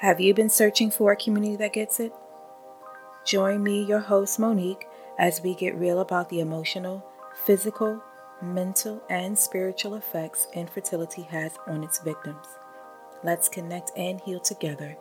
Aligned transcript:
Have 0.00 0.20
you 0.20 0.32
been 0.32 0.48
searching 0.48 0.92
for 0.92 1.10
a 1.10 1.16
community 1.16 1.56
that 1.56 1.72
gets 1.72 1.98
it? 1.98 2.12
Join 3.26 3.64
me, 3.64 3.82
your 3.82 3.98
host, 3.98 4.38
Monique, 4.38 4.86
as 5.18 5.42
we 5.42 5.56
get 5.56 5.74
real 5.74 5.98
about 5.98 6.28
the 6.28 6.38
emotional, 6.38 7.04
physical, 7.44 8.00
mental, 8.40 9.02
and 9.10 9.36
spiritual 9.36 9.96
effects 9.96 10.46
infertility 10.54 11.22
has 11.22 11.58
on 11.66 11.82
its 11.82 11.98
victims. 11.98 12.46
Let's 13.24 13.48
connect 13.48 13.90
and 13.96 14.20
heal 14.20 14.38
together. 14.38 14.96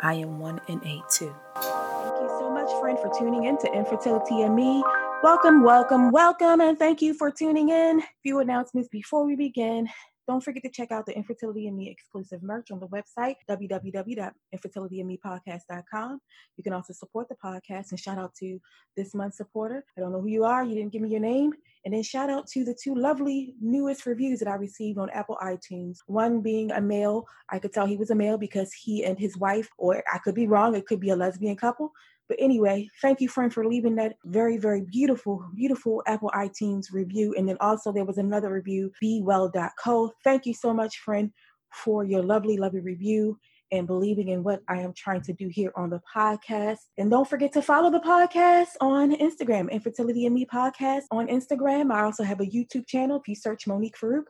I 0.00 0.16
am 0.16 0.38
one 0.38 0.60
in 0.68 0.86
eight 0.86 1.08
too. 1.10 1.34
Thank 1.54 2.20
you 2.20 2.28
so 2.38 2.50
much, 2.50 2.68
friend, 2.78 2.98
for 2.98 3.10
tuning 3.18 3.44
in 3.44 3.56
to 3.56 3.72
Infertility 3.72 4.42
and 4.42 4.54
Me. 4.54 4.84
Welcome, 5.22 5.62
welcome, 5.62 6.10
welcome, 6.10 6.60
and 6.60 6.78
thank 6.78 7.00
you 7.00 7.14
for 7.14 7.30
tuning 7.30 7.70
in. 7.70 8.02
Few 8.22 8.40
announcements 8.40 8.90
before 8.90 9.24
we 9.24 9.34
begin. 9.34 9.88
Don't 10.28 10.42
forget 10.42 10.62
to 10.62 10.70
check 10.70 10.92
out 10.92 11.06
the 11.06 11.16
Infertility 11.16 11.66
and 11.66 11.76
Me 11.76 11.90
exclusive 11.90 12.42
merch 12.42 12.70
on 12.70 12.78
the 12.78 12.86
website, 12.88 13.36
www.infertilityandmepodcast.com. 13.50 16.20
You 16.56 16.64
can 16.64 16.72
also 16.72 16.92
support 16.92 17.28
the 17.28 17.34
podcast 17.44 17.90
and 17.90 17.98
shout 17.98 18.18
out 18.18 18.32
to 18.36 18.60
this 18.96 19.12
month's 19.14 19.38
supporter. 19.38 19.84
I 19.96 20.00
don't 20.00 20.12
know 20.12 20.20
who 20.20 20.28
you 20.28 20.44
are, 20.44 20.62
you 20.64 20.76
didn't 20.76 20.92
give 20.92 21.02
me 21.02 21.10
your 21.10 21.18
name. 21.20 21.52
And 21.84 21.92
then 21.92 22.04
shout 22.04 22.30
out 22.30 22.46
to 22.48 22.64
the 22.64 22.76
two 22.80 22.94
lovely 22.94 23.56
newest 23.60 24.06
reviews 24.06 24.38
that 24.38 24.46
I 24.46 24.54
received 24.54 24.98
on 24.98 25.10
Apple 25.10 25.36
iTunes. 25.42 25.98
One 26.06 26.40
being 26.40 26.70
a 26.70 26.80
male. 26.80 27.26
I 27.50 27.58
could 27.58 27.72
tell 27.72 27.86
he 27.86 27.96
was 27.96 28.10
a 28.10 28.14
male 28.14 28.38
because 28.38 28.72
he 28.72 29.04
and 29.04 29.18
his 29.18 29.36
wife, 29.36 29.68
or 29.78 30.04
I 30.12 30.18
could 30.18 30.36
be 30.36 30.46
wrong, 30.46 30.76
it 30.76 30.86
could 30.86 31.00
be 31.00 31.10
a 31.10 31.16
lesbian 31.16 31.56
couple, 31.56 31.90
but 32.28 32.38
anyway, 32.40 32.88
thank 33.00 33.20
you, 33.20 33.28
friend, 33.28 33.52
for 33.52 33.66
leaving 33.66 33.96
that 33.96 34.14
very, 34.24 34.56
very 34.56 34.82
beautiful, 34.82 35.44
beautiful 35.54 36.02
Apple 36.06 36.30
iTunes 36.34 36.86
review. 36.92 37.34
And 37.36 37.48
then 37.48 37.56
also 37.60 37.92
there 37.92 38.04
was 38.04 38.18
another 38.18 38.52
review, 38.52 38.90
bewell.co. 39.00 40.12
Thank 40.24 40.46
you 40.46 40.54
so 40.54 40.72
much, 40.72 40.98
friend, 40.98 41.30
for 41.72 42.04
your 42.04 42.22
lovely, 42.22 42.56
lovely 42.56 42.80
review 42.80 43.38
and 43.72 43.86
believing 43.86 44.28
in 44.28 44.42
what 44.44 44.60
I 44.68 44.80
am 44.80 44.92
trying 44.94 45.22
to 45.22 45.32
do 45.32 45.48
here 45.50 45.72
on 45.76 45.90
the 45.90 46.00
podcast. 46.14 46.78
And 46.98 47.10
don't 47.10 47.28
forget 47.28 47.52
to 47.54 47.62
follow 47.62 47.90
the 47.90 48.00
podcast 48.00 48.76
on 48.80 49.16
Instagram, 49.16 49.70
Infertility 49.70 50.26
and 50.26 50.34
Me 50.34 50.46
Podcast 50.46 51.04
on 51.10 51.26
Instagram. 51.26 51.90
I 51.90 52.02
also 52.02 52.22
have 52.22 52.40
a 52.40 52.46
YouTube 52.46 52.86
channel. 52.86 53.16
If 53.18 53.28
you 53.28 53.34
search 53.34 53.66
Monique 53.66 53.96
Farouk, 54.00 54.24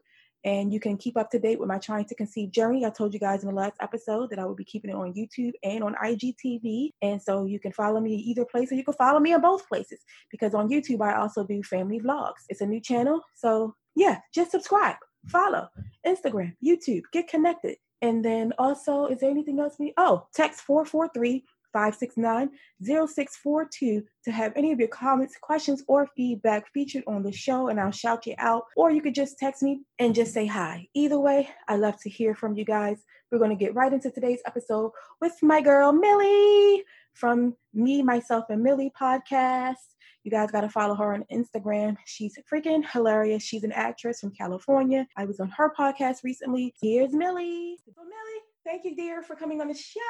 and 0.44 0.72
you 0.72 0.80
can 0.80 0.96
keep 0.96 1.16
up 1.16 1.30
to 1.30 1.38
date 1.38 1.58
with 1.58 1.68
my 1.68 1.78
trying 1.78 2.04
to 2.06 2.14
conceive 2.14 2.50
journey. 2.50 2.84
I 2.84 2.90
told 2.90 3.14
you 3.14 3.20
guys 3.20 3.42
in 3.42 3.48
the 3.48 3.54
last 3.54 3.76
episode 3.80 4.30
that 4.30 4.38
I 4.38 4.44
will 4.44 4.54
be 4.54 4.64
keeping 4.64 4.90
it 4.90 4.96
on 4.96 5.14
YouTube 5.14 5.52
and 5.62 5.84
on 5.84 5.94
IGTV. 6.02 6.90
And 7.02 7.22
so 7.22 7.44
you 7.44 7.60
can 7.60 7.72
follow 7.72 8.00
me 8.00 8.14
either 8.14 8.44
place 8.44 8.72
or 8.72 8.74
you 8.74 8.84
can 8.84 8.94
follow 8.94 9.20
me 9.20 9.32
in 9.32 9.40
both 9.40 9.66
places 9.68 10.00
because 10.30 10.54
on 10.54 10.68
YouTube 10.68 11.00
I 11.00 11.16
also 11.16 11.44
do 11.44 11.62
family 11.62 12.00
vlogs. 12.00 12.42
It's 12.48 12.60
a 12.60 12.66
new 12.66 12.80
channel. 12.80 13.20
So 13.34 13.74
yeah, 13.94 14.18
just 14.34 14.50
subscribe, 14.50 14.96
follow, 15.28 15.68
Instagram, 16.06 16.54
YouTube, 16.64 17.02
get 17.12 17.28
connected. 17.28 17.76
And 18.00 18.24
then 18.24 18.52
also, 18.58 19.06
is 19.06 19.20
there 19.20 19.30
anything 19.30 19.60
else 19.60 19.76
we 19.78 19.94
oh 19.96 20.26
text 20.34 20.62
443 20.62 21.44
569 21.72 22.50
0642 22.84 24.02
to 24.24 24.30
have 24.30 24.52
any 24.56 24.72
of 24.72 24.78
your 24.78 24.88
comments, 24.88 25.36
questions, 25.40 25.82
or 25.88 26.08
feedback 26.16 26.70
featured 26.72 27.04
on 27.06 27.22
the 27.22 27.32
show, 27.32 27.68
and 27.68 27.80
I'll 27.80 27.90
shout 27.90 28.26
you 28.26 28.34
out. 28.38 28.64
Or 28.76 28.90
you 28.90 29.00
could 29.00 29.14
just 29.14 29.38
text 29.38 29.62
me 29.62 29.82
and 29.98 30.14
just 30.14 30.32
say 30.32 30.46
hi. 30.46 30.88
Either 30.94 31.18
way, 31.18 31.48
I 31.68 31.76
love 31.76 32.00
to 32.02 32.10
hear 32.10 32.34
from 32.34 32.54
you 32.54 32.64
guys. 32.64 33.02
We're 33.30 33.38
going 33.38 33.50
to 33.50 33.56
get 33.56 33.74
right 33.74 33.92
into 33.92 34.10
today's 34.10 34.40
episode 34.46 34.92
with 35.20 35.34
my 35.42 35.60
girl, 35.60 35.92
Millie, 35.92 36.84
from 37.14 37.56
Me, 37.72 38.02
Myself, 38.02 38.46
and 38.50 38.62
Millie 38.62 38.92
podcast. 38.98 39.76
You 40.24 40.30
guys 40.30 40.52
got 40.52 40.60
to 40.60 40.68
follow 40.68 40.94
her 40.94 41.14
on 41.14 41.24
Instagram. 41.32 41.96
She's 42.06 42.38
freaking 42.52 42.88
hilarious. 42.88 43.42
She's 43.42 43.64
an 43.64 43.72
actress 43.72 44.20
from 44.20 44.30
California. 44.30 45.06
I 45.16 45.24
was 45.24 45.40
on 45.40 45.48
her 45.48 45.72
podcast 45.76 46.22
recently. 46.22 46.74
Here's 46.80 47.12
Millie. 47.12 47.76
So, 47.84 47.92
Millie, 47.96 48.42
Thank 48.64 48.84
you, 48.84 48.94
dear, 48.94 49.22
for 49.22 49.34
coming 49.34 49.60
on 49.60 49.68
the 49.68 49.74
show. 49.74 50.00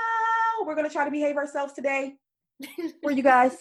We're 0.67 0.75
going 0.75 0.87
to 0.87 0.93
try 0.93 1.05
to 1.05 1.11
behave 1.11 1.37
ourselves 1.37 1.73
today 1.73 2.17
for 3.03 3.11
you 3.11 3.23
guys 3.23 3.57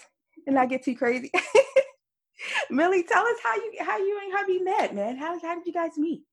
and 0.46 0.56
not 0.56 0.70
get 0.70 0.84
too 0.84 0.96
crazy. 0.96 1.32
Millie, 2.70 3.04
tell 3.04 3.26
us 3.26 3.38
how 3.44 3.56
you 3.56 3.74
how 3.80 3.98
you 3.98 4.20
and 4.24 4.34
hubby 4.36 4.60
met, 4.60 4.96
man. 4.96 5.18
How 5.18 5.40
how 5.40 5.56
did 5.56 5.66
you 5.66 5.74
guys 5.74 5.98
meet? 5.98 6.24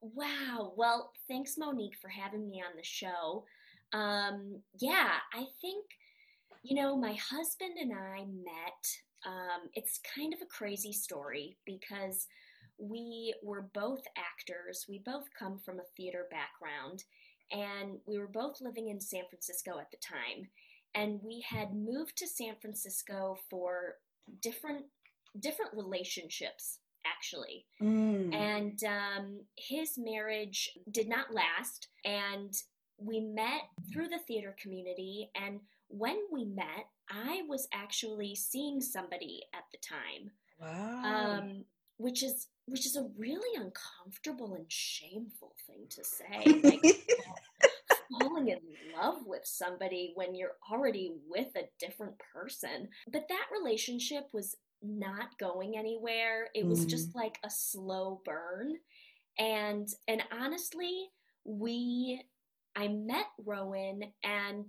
Wow. 0.00 0.74
Well, 0.76 1.12
thanks, 1.28 1.56
Monique, 1.56 1.96
for 2.00 2.08
having 2.08 2.46
me 2.46 2.62
on 2.62 2.76
the 2.76 2.84
show. 2.84 3.44
Um, 3.92 4.60
yeah, 4.80 5.12
I 5.32 5.44
think 5.60 5.84
you 6.62 6.76
know 6.76 6.96
my 6.96 7.14
husband 7.14 7.76
and 7.80 7.92
I 7.92 8.24
met. 8.24 8.84
Um, 9.26 9.70
it's 9.72 10.00
kind 10.14 10.34
of 10.34 10.40
a 10.42 10.46
crazy 10.46 10.92
story 10.92 11.56
because 11.64 12.26
we 12.78 13.34
were 13.42 13.70
both 13.72 14.02
actors. 14.18 14.84
We 14.88 15.00
both 15.04 15.24
come 15.38 15.58
from 15.58 15.78
a 15.78 15.88
theater 15.96 16.26
background, 16.30 17.04
and 17.50 17.98
we 18.06 18.18
were 18.18 18.28
both 18.28 18.60
living 18.60 18.88
in 18.88 19.00
San 19.00 19.22
Francisco 19.28 19.78
at 19.78 19.90
the 19.90 19.96
time. 19.96 20.48
And 20.94 21.20
we 21.22 21.44
had 21.48 21.74
moved 21.74 22.16
to 22.18 22.26
San 22.26 22.54
Francisco 22.60 23.36
for 23.50 23.96
different 24.40 24.86
different 25.40 25.72
relationships 25.74 26.78
actually. 27.06 27.66
Mm. 27.82 28.34
And 28.34 28.80
um, 28.84 29.40
his 29.56 29.98
marriage 29.98 30.70
did 30.90 31.08
not 31.08 31.34
last. 31.34 31.88
And 32.04 32.54
we 32.98 33.20
met 33.20 33.62
through 33.92 34.08
the 34.08 34.20
theater 34.26 34.54
community. 34.60 35.30
And 35.34 35.60
when 35.88 36.18
we 36.32 36.44
met, 36.44 36.88
I 37.10 37.42
was 37.48 37.68
actually 37.72 38.34
seeing 38.34 38.80
somebody 38.80 39.42
at 39.54 39.64
the 39.72 39.78
time. 39.86 40.30
Wow. 40.60 41.38
Um, 41.38 41.64
which 41.98 42.22
is 42.22 42.48
which 42.66 42.86
is 42.86 42.96
a 42.96 43.08
really 43.16 43.56
uncomfortable 43.56 44.54
and 44.54 44.66
shameful 44.68 45.54
thing 45.66 45.86
to 45.90 46.04
say. 46.04 46.60
Like, 46.62 47.06
falling 48.20 48.48
in 48.48 48.58
love 48.96 49.18
with 49.26 49.42
somebody 49.44 50.12
when 50.14 50.34
you're 50.34 50.56
already 50.70 51.12
with 51.28 51.48
a 51.56 51.68
different 51.78 52.14
person. 52.32 52.88
But 53.10 53.28
that 53.28 53.46
relationship 53.52 54.24
was 54.32 54.56
not 54.82 55.38
going 55.38 55.76
anywhere. 55.76 56.48
It 56.54 56.66
was 56.66 56.86
mm. 56.86 56.90
just 56.90 57.14
like 57.14 57.38
a 57.44 57.50
slow 57.50 58.20
burn. 58.24 58.74
And 59.38 59.88
and 60.06 60.22
honestly, 60.32 61.08
we 61.44 62.22
I 62.76 62.88
met 62.88 63.26
Rowan 63.44 64.02
and 64.22 64.68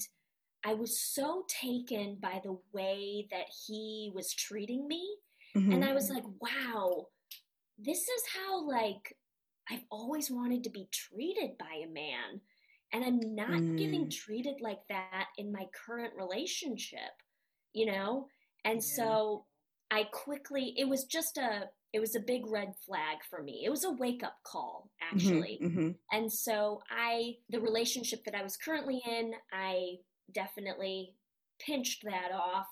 I 0.64 0.74
was 0.74 1.00
so 1.00 1.44
taken 1.48 2.18
by 2.20 2.42
the 2.44 2.58
way 2.74 3.28
that 3.32 3.46
he 3.68 4.12
was 4.16 4.34
treating 4.34 4.88
me. 4.88 5.04
Mm-hmm. 5.56 5.72
And 5.72 5.86
I 5.86 5.94
was 5.94 6.10
like, 6.10 6.24
wow, 6.40 7.08
this 7.78 8.00
is 8.00 8.24
how 8.34 8.68
like 8.68 9.16
I've 9.70 9.84
always 9.90 10.30
wanted 10.30 10.64
to 10.64 10.70
be 10.70 10.88
treated 10.92 11.58
by 11.58 11.82
a 11.84 11.92
man. 11.92 12.42
And 12.94 13.04
I'm 13.04 13.36
not 13.36 13.50
mm. 13.50 13.78
getting 13.78 14.10
treated 14.10 14.62
like 14.62 14.82
that 14.90 15.26
in 15.38 15.52
my 15.52 15.66
current 15.86 16.14
relationship, 16.16 17.00
you 17.74 17.88
know? 17.88 18.28
And 18.64 18.76
yeah. 18.76 18.96
so 18.96 19.46
I 19.92 20.04
quickly, 20.12 20.74
it 20.78 20.88
was 20.88 21.06
just 21.06 21.38
a, 21.38 21.70
it 21.94 22.00
was 22.00 22.16
a 22.16 22.20
big 22.20 22.46
red 22.48 22.74
flag 22.86 23.18
for 23.30 23.42
me. 23.42 23.64
It 23.66 23.70
was 23.70 23.84
a 23.84 23.92
wake 23.92 24.24
up 24.24 24.38
call, 24.46 24.92
mm-hmm, 25.04 25.16
actually. 25.16 25.60
Mm-hmm, 25.62 25.80
mm-hmm. 25.80 25.92
And 26.12 26.32
so 26.32 26.82
I, 26.90 27.36
the 27.50 27.60
relationship 27.60 28.24
that 28.26 28.36
I 28.36 28.44
was 28.44 28.56
currently 28.56 29.02
in, 29.06 29.34
I 29.52 29.96
definitely 30.34 31.16
pinched 31.60 32.04
that 32.04 32.32
off 32.34 32.68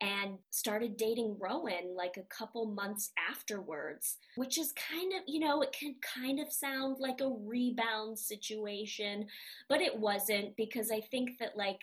and 0.00 0.38
started 0.50 0.96
dating 0.96 1.36
Rowan 1.40 1.94
like 1.96 2.16
a 2.16 2.34
couple 2.34 2.66
months 2.66 3.10
afterwards, 3.30 4.16
which 4.36 4.58
is 4.58 4.72
kind 4.72 5.12
of, 5.12 5.22
you 5.26 5.40
know, 5.40 5.62
it 5.62 5.72
can 5.78 5.96
kind 6.14 6.38
of 6.38 6.52
sound 6.52 6.98
like 7.00 7.20
a 7.20 7.28
rebound 7.28 8.18
situation, 8.18 9.26
but 9.68 9.80
it 9.80 9.98
wasn't 9.98 10.56
because 10.56 10.90
I 10.90 11.00
think 11.00 11.38
that 11.40 11.56
like 11.56 11.80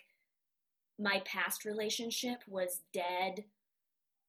my 0.97 1.21
past 1.25 1.65
relationship 1.65 2.39
was 2.47 2.81
dead 2.93 3.43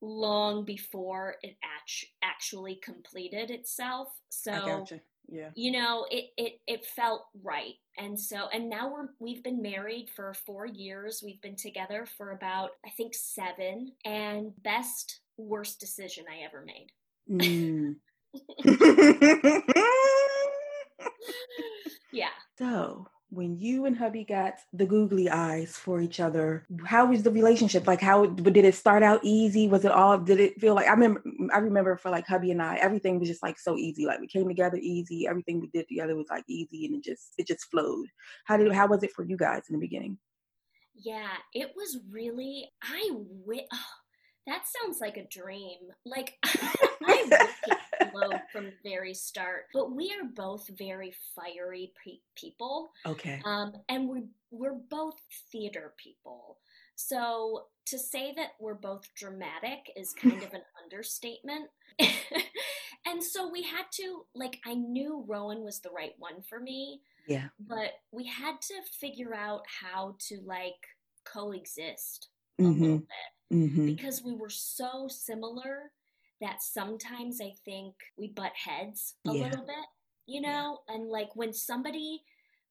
long 0.00 0.64
before 0.64 1.36
it 1.42 1.56
act- 1.62 2.06
actually 2.22 2.76
completed 2.82 3.50
itself. 3.50 4.08
So 4.28 4.86
yeah. 5.28 5.50
you 5.54 5.72
know 5.72 6.06
it 6.10 6.26
it 6.36 6.60
it 6.66 6.84
felt 6.84 7.26
right. 7.42 7.74
And 7.98 8.18
so 8.18 8.48
and 8.52 8.68
now 8.68 8.92
we're 8.92 9.08
we've 9.18 9.42
been 9.42 9.62
married 9.62 10.10
for 10.14 10.34
four 10.34 10.66
years. 10.66 11.22
We've 11.24 11.40
been 11.40 11.56
together 11.56 12.06
for 12.16 12.32
about 12.32 12.70
i 12.84 12.90
think 12.90 13.14
seven. 13.14 13.92
And 14.04 14.52
best 14.62 15.20
worst 15.36 15.80
decision 15.80 16.24
i 16.30 16.44
ever 16.44 16.64
made. 16.64 16.92
Mm. 17.30 17.96
yeah. 22.12 22.28
So 22.58 23.06
when 23.30 23.58
you 23.58 23.86
and 23.86 23.96
hubby 23.96 24.24
got 24.24 24.54
the 24.72 24.86
googly 24.86 25.28
eyes 25.28 25.76
for 25.76 26.00
each 26.00 26.20
other 26.20 26.64
how 26.84 27.06
was 27.06 27.22
the 27.22 27.30
relationship? 27.30 27.86
Like 27.86 28.00
how 28.00 28.26
did 28.26 28.56
it 28.64 28.74
start 28.74 29.02
out 29.02 29.20
easy? 29.22 29.68
Was 29.68 29.84
it 29.84 29.90
all 29.92 30.18
did 30.18 30.40
it 30.40 30.60
feel 30.60 30.74
like 30.74 30.86
i 30.86 30.92
remember 30.92 31.22
i 31.52 31.58
remember 31.58 31.96
for 31.96 32.10
like 32.10 32.26
hubby 32.26 32.50
and 32.50 32.62
i 32.62 32.76
everything 32.76 33.18
was 33.18 33.28
just 33.28 33.42
like 33.42 33.58
so 33.58 33.76
easy. 33.76 34.06
Like 34.06 34.20
we 34.20 34.28
came 34.28 34.48
together 34.48 34.78
easy. 34.80 35.26
Everything 35.26 35.60
we 35.60 35.68
did 35.68 35.88
together 35.88 36.14
was 36.16 36.26
like 36.30 36.44
easy 36.48 36.86
and 36.86 36.96
it 36.96 37.04
just 37.04 37.32
it 37.38 37.46
just 37.46 37.64
flowed. 37.70 38.06
How 38.44 38.56
did 38.56 38.72
how 38.72 38.86
was 38.86 39.02
it 39.02 39.12
for 39.12 39.24
you 39.24 39.36
guys 39.36 39.62
in 39.68 39.74
the 39.74 39.80
beginning? 39.80 40.18
Yeah 40.94 41.36
it 41.52 41.72
was 41.76 41.98
really 42.10 42.70
i 42.82 43.10
wi- 43.10 43.66
oh, 43.72 43.92
That 44.46 44.62
sounds 44.66 45.00
like 45.00 45.16
a 45.16 45.26
dream. 45.26 45.78
Like 46.04 46.34
I 46.44 48.10
flowed 48.12 48.40
from 48.52 48.66
the 48.66 48.72
very 48.84 49.14
start, 49.14 49.64
but 49.72 49.92
we 49.92 50.12
are 50.12 50.28
both 50.34 50.68
very 50.68 51.14
fiery 51.34 51.92
pe- 52.04 52.20
people. 52.36 52.90
Okay. 53.04 53.40
Um, 53.44 53.72
and 53.88 54.08
we 54.08 54.24
we're 54.50 54.78
both 54.88 55.16
theater 55.50 55.92
people. 55.96 56.58
So 56.94 57.64
to 57.86 57.98
say 57.98 58.32
that 58.36 58.52
we're 58.60 58.74
both 58.74 59.08
dramatic 59.14 59.90
is 59.96 60.12
kind 60.20 60.42
of 60.42 60.54
an 60.54 60.62
understatement. 60.82 61.68
and 63.06 63.22
so 63.22 63.50
we 63.50 63.62
had 63.62 63.84
to 63.92 64.26
like 64.34 64.60
I 64.64 64.74
knew 64.74 65.24
Rowan 65.26 65.64
was 65.64 65.80
the 65.80 65.90
right 65.90 66.14
one 66.18 66.42
for 66.48 66.60
me. 66.60 67.00
Yeah. 67.26 67.48
But 67.58 67.94
we 68.12 68.26
had 68.26 68.60
to 68.62 68.74
figure 69.00 69.34
out 69.34 69.62
how 69.82 70.16
to 70.28 70.40
like 70.44 70.74
coexist 71.24 72.28
mm-hmm. 72.60 72.68
a 72.68 72.84
little 72.84 72.98
bit 72.98 73.35
mm-hmm. 73.52 73.86
because 73.86 74.22
we 74.22 74.34
were 74.34 74.50
so 74.50 75.06
similar 75.08 75.92
that 76.40 76.62
sometimes 76.62 77.40
I 77.40 77.52
think 77.64 77.94
we 78.18 78.28
butt 78.28 78.52
heads 78.54 79.14
a 79.26 79.32
yeah. 79.32 79.44
little 79.44 79.64
bit, 79.64 79.86
you 80.26 80.40
know? 80.40 80.80
Yeah. 80.88 80.94
And 80.94 81.08
like 81.08 81.34
when 81.34 81.52
somebody 81.52 82.22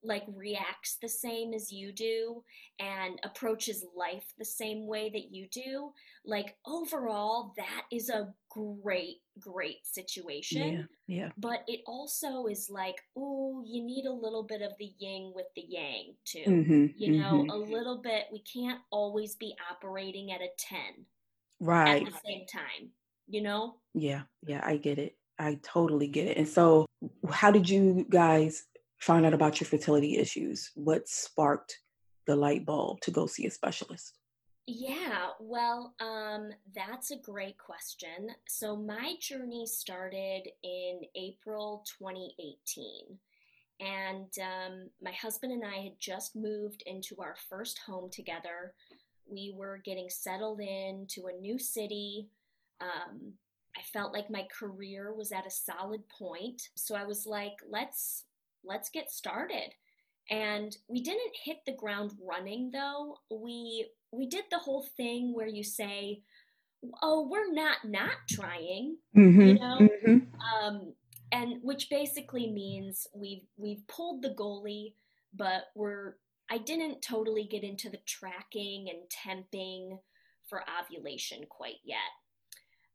like 0.03 0.23
reacts 0.35 0.97
the 1.01 1.09
same 1.09 1.53
as 1.53 1.71
you 1.71 1.91
do 1.91 2.43
and 2.79 3.19
approaches 3.23 3.83
life 3.95 4.25
the 4.37 4.45
same 4.45 4.85
way 4.85 5.09
that 5.09 5.31
you 5.31 5.47
do, 5.51 5.91
like 6.25 6.55
overall 6.65 7.53
that 7.57 7.83
is 7.91 8.09
a 8.09 8.33
great 8.55 9.17
great 9.39 9.85
situation. 9.85 10.87
Yeah. 11.07 11.23
yeah. 11.23 11.29
But 11.37 11.63
it 11.67 11.81
also 11.85 12.47
is 12.47 12.69
like, 12.69 12.95
oh, 13.17 13.63
you 13.65 13.83
need 13.83 14.05
a 14.05 14.11
little 14.11 14.43
bit 14.43 14.61
of 14.61 14.71
the 14.79 14.91
yin 14.97 15.33
with 15.35 15.47
the 15.55 15.65
yang 15.67 16.15
too. 16.23 16.43
Mm-hmm. 16.47 16.85
You 16.97 17.19
know, 17.19 17.33
mm-hmm. 17.33 17.49
a 17.49 17.55
little 17.55 18.01
bit 18.01 18.25
we 18.31 18.39
can't 18.41 18.79
always 18.91 19.35
be 19.35 19.55
operating 19.71 20.31
at 20.31 20.41
a 20.41 20.47
10 20.57 20.79
right 21.59 22.01
at 22.01 22.05
the 22.05 22.19
same 22.25 22.45
time, 22.47 22.89
you 23.27 23.41
know? 23.41 23.75
Yeah. 23.93 24.23
Yeah, 24.45 24.61
I 24.63 24.77
get 24.77 24.99
it. 24.99 25.15
I 25.37 25.59
totally 25.63 26.07
get 26.07 26.27
it. 26.27 26.37
And 26.37 26.47
so, 26.47 26.85
how 27.29 27.51
did 27.51 27.69
you 27.69 28.05
guys 28.09 28.63
find 28.99 29.25
out 29.25 29.33
about 29.33 29.59
your 29.59 29.67
fertility 29.67 30.17
issues? 30.17 30.71
What 30.75 31.09
sparked 31.09 31.79
the 32.25 32.35
light 32.35 32.65
bulb 32.65 33.01
to 33.01 33.11
go 33.11 33.25
see 33.25 33.45
a 33.45 33.51
specialist? 33.51 34.13
Yeah, 34.67 35.27
well, 35.39 35.93
um, 35.99 36.49
that's 36.73 37.11
a 37.11 37.17
great 37.17 37.57
question. 37.57 38.29
So, 38.47 38.75
my 38.75 39.13
journey 39.19 39.67
started 39.67 40.47
in 40.63 41.01
April 41.15 41.83
2018. 41.99 43.19
And 43.79 44.31
um, 44.41 44.89
my 45.01 45.11
husband 45.11 45.51
and 45.51 45.63
I 45.65 45.81
had 45.83 45.99
just 45.99 46.35
moved 46.35 46.81
into 46.87 47.17
our 47.19 47.35
first 47.49 47.79
home 47.85 48.09
together. 48.09 48.73
We 49.27 49.53
were 49.55 49.81
getting 49.83 50.09
settled 50.09 50.61
in 50.61 51.05
to 51.09 51.27
a 51.27 51.39
new 51.39 51.59
city. 51.59 52.29
Um, 52.81 53.33
I 53.77 53.81
felt 53.93 54.13
like 54.13 54.29
my 54.29 54.47
career 54.57 55.13
was 55.13 55.31
at 55.31 55.45
a 55.45 55.51
solid 55.51 56.07
point. 56.09 56.69
So 56.75 56.95
I 56.95 57.03
was 57.05 57.25
like, 57.25 57.53
let's 57.69 58.23
let's 58.63 58.89
get 58.89 59.11
started. 59.11 59.73
And 60.29 60.75
we 60.87 61.01
didn't 61.01 61.35
hit 61.43 61.57
the 61.65 61.73
ground 61.75 62.13
running 62.21 62.71
though. 62.71 63.17
We 63.29 63.87
we 64.15 64.27
did 64.27 64.45
the 64.49 64.59
whole 64.59 64.85
thing 64.97 65.33
where 65.33 65.47
you 65.47 65.63
say, 65.63 66.21
"Oh, 67.01 67.27
we're 67.29 67.51
not 67.51 67.77
not 67.85 68.17
trying," 68.29 68.97
mm-hmm, 69.15 69.41
you 69.41 69.53
know, 69.55 69.79
mm-hmm. 69.79 70.65
um, 70.65 70.93
and 71.31 71.57
which 71.61 71.89
basically 71.89 72.51
means 72.51 73.07
we've 73.13 73.45
we've 73.57 73.85
pulled 73.87 74.21
the 74.21 74.35
goalie, 74.37 74.93
but 75.33 75.65
we're 75.75 76.15
I 76.49 76.59
didn't 76.59 77.01
totally 77.01 77.45
get 77.45 77.63
into 77.63 77.89
the 77.89 77.99
tracking 78.05 78.87
and 78.89 79.09
temping 79.09 79.99
for 80.47 80.63
ovulation 80.79 81.45
quite 81.49 81.81
yet. 81.83 81.97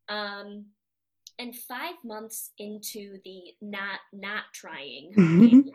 Um, 0.09 0.67
and 1.39 1.57
five 1.57 1.95
months 2.05 2.51
into 2.59 3.19
the 3.25 3.55
not 3.63 4.01
not 4.13 4.45
trying, 4.53 5.13
mm-hmm. 5.17 5.70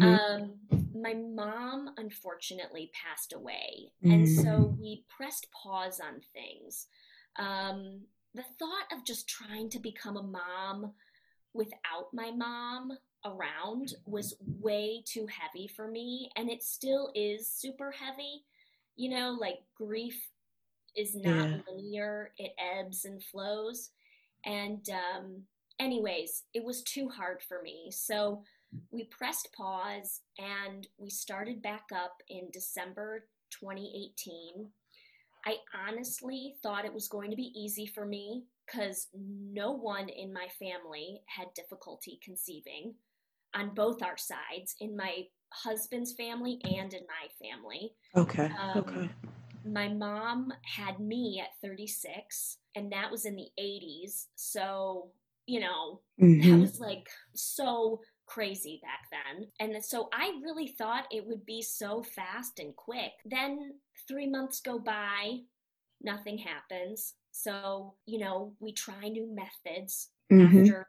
Um, 0.00 0.54
my 0.94 1.14
mom 1.14 1.90
unfortunately 1.96 2.90
passed 2.94 3.32
away, 3.32 3.92
and 4.10 4.26
Mm. 4.26 4.28
so 4.28 4.76
we 4.80 5.04
pressed 5.08 5.48
pause 5.52 6.00
on 6.00 6.20
things. 6.32 6.86
Um, 7.38 8.02
the 8.34 8.44
thought 8.58 8.86
of 8.92 9.04
just 9.04 9.28
trying 9.28 9.70
to 9.70 9.78
become 9.78 10.16
a 10.16 10.22
mom 10.22 10.92
without 11.54 12.12
my 12.12 12.30
mom 12.30 12.92
around 13.24 13.94
was 14.06 14.34
way 14.60 15.02
too 15.06 15.26
heavy 15.26 15.68
for 15.68 15.88
me, 15.88 16.30
and 16.36 16.50
it 16.50 16.62
still 16.62 17.12
is 17.14 17.50
super 17.50 17.90
heavy. 17.92 18.44
You 18.96 19.10
know, 19.10 19.36
like 19.40 19.60
grief 19.76 20.28
is 20.96 21.14
not 21.14 21.48
Yeah. 21.48 21.62
linear; 21.68 22.32
it 22.38 22.52
ebbs 22.58 23.04
and 23.04 23.22
flows. 23.22 23.90
And 24.44 24.86
um, 24.90 25.42
anyways, 25.78 26.44
it 26.54 26.64
was 26.64 26.82
too 26.82 27.08
hard 27.08 27.42
for 27.42 27.62
me, 27.62 27.90
so 27.90 28.42
we 28.90 29.04
pressed 29.04 29.52
pause 29.52 30.20
and 30.38 30.86
we 30.98 31.10
started 31.10 31.62
back 31.62 31.84
up 31.94 32.22
in 32.28 32.50
December 32.52 33.26
2018. 33.50 34.68
I 35.46 35.56
honestly 35.88 36.56
thought 36.62 36.84
it 36.84 36.92
was 36.92 37.08
going 37.08 37.30
to 37.30 37.36
be 37.36 37.52
easy 37.54 37.86
for 37.86 38.04
me 38.04 38.44
because 38.66 39.08
no 39.14 39.72
one 39.72 40.08
in 40.08 40.32
my 40.32 40.48
family 40.58 41.22
had 41.26 41.52
difficulty 41.54 42.20
conceiving 42.22 42.94
on 43.54 43.74
both 43.74 44.02
our 44.02 44.16
sides, 44.16 44.76
in 44.80 44.96
my 44.96 45.24
husband's 45.52 46.12
family 46.12 46.60
and 46.62 46.92
in 46.94 47.02
my 47.06 47.48
family. 47.48 47.94
Okay. 48.16 48.50
Um, 48.60 48.82
okay. 48.82 49.10
My 49.64 49.88
mom 49.88 50.52
had 50.62 51.00
me 51.00 51.42
at 51.42 51.60
36, 51.62 52.58
and 52.76 52.92
that 52.92 53.10
was 53.10 53.24
in 53.24 53.34
the 53.34 53.48
80s. 53.58 54.28
So, 54.36 55.10
you 55.46 55.60
know, 55.60 56.00
that 56.18 56.28
Mhm. 56.28 56.60
was 56.60 56.80
like 56.80 57.08
so 57.34 58.00
crazy 58.30 58.80
back 58.80 59.00
then. 59.10 59.48
And 59.58 59.84
so 59.84 60.08
I 60.12 60.38
really 60.42 60.68
thought 60.68 61.06
it 61.10 61.26
would 61.26 61.44
be 61.44 61.62
so 61.62 62.02
fast 62.02 62.60
and 62.60 62.74
quick. 62.76 63.12
Then 63.24 63.74
three 64.06 64.28
months 64.28 64.60
go 64.60 64.78
by, 64.78 65.40
nothing 66.00 66.38
happens. 66.38 67.14
So, 67.32 67.94
you 68.06 68.18
know, 68.20 68.54
we 68.60 68.72
try 68.72 69.08
new 69.08 69.26
methods 69.34 70.10
Mhm. 70.30 70.60
after 70.62 70.86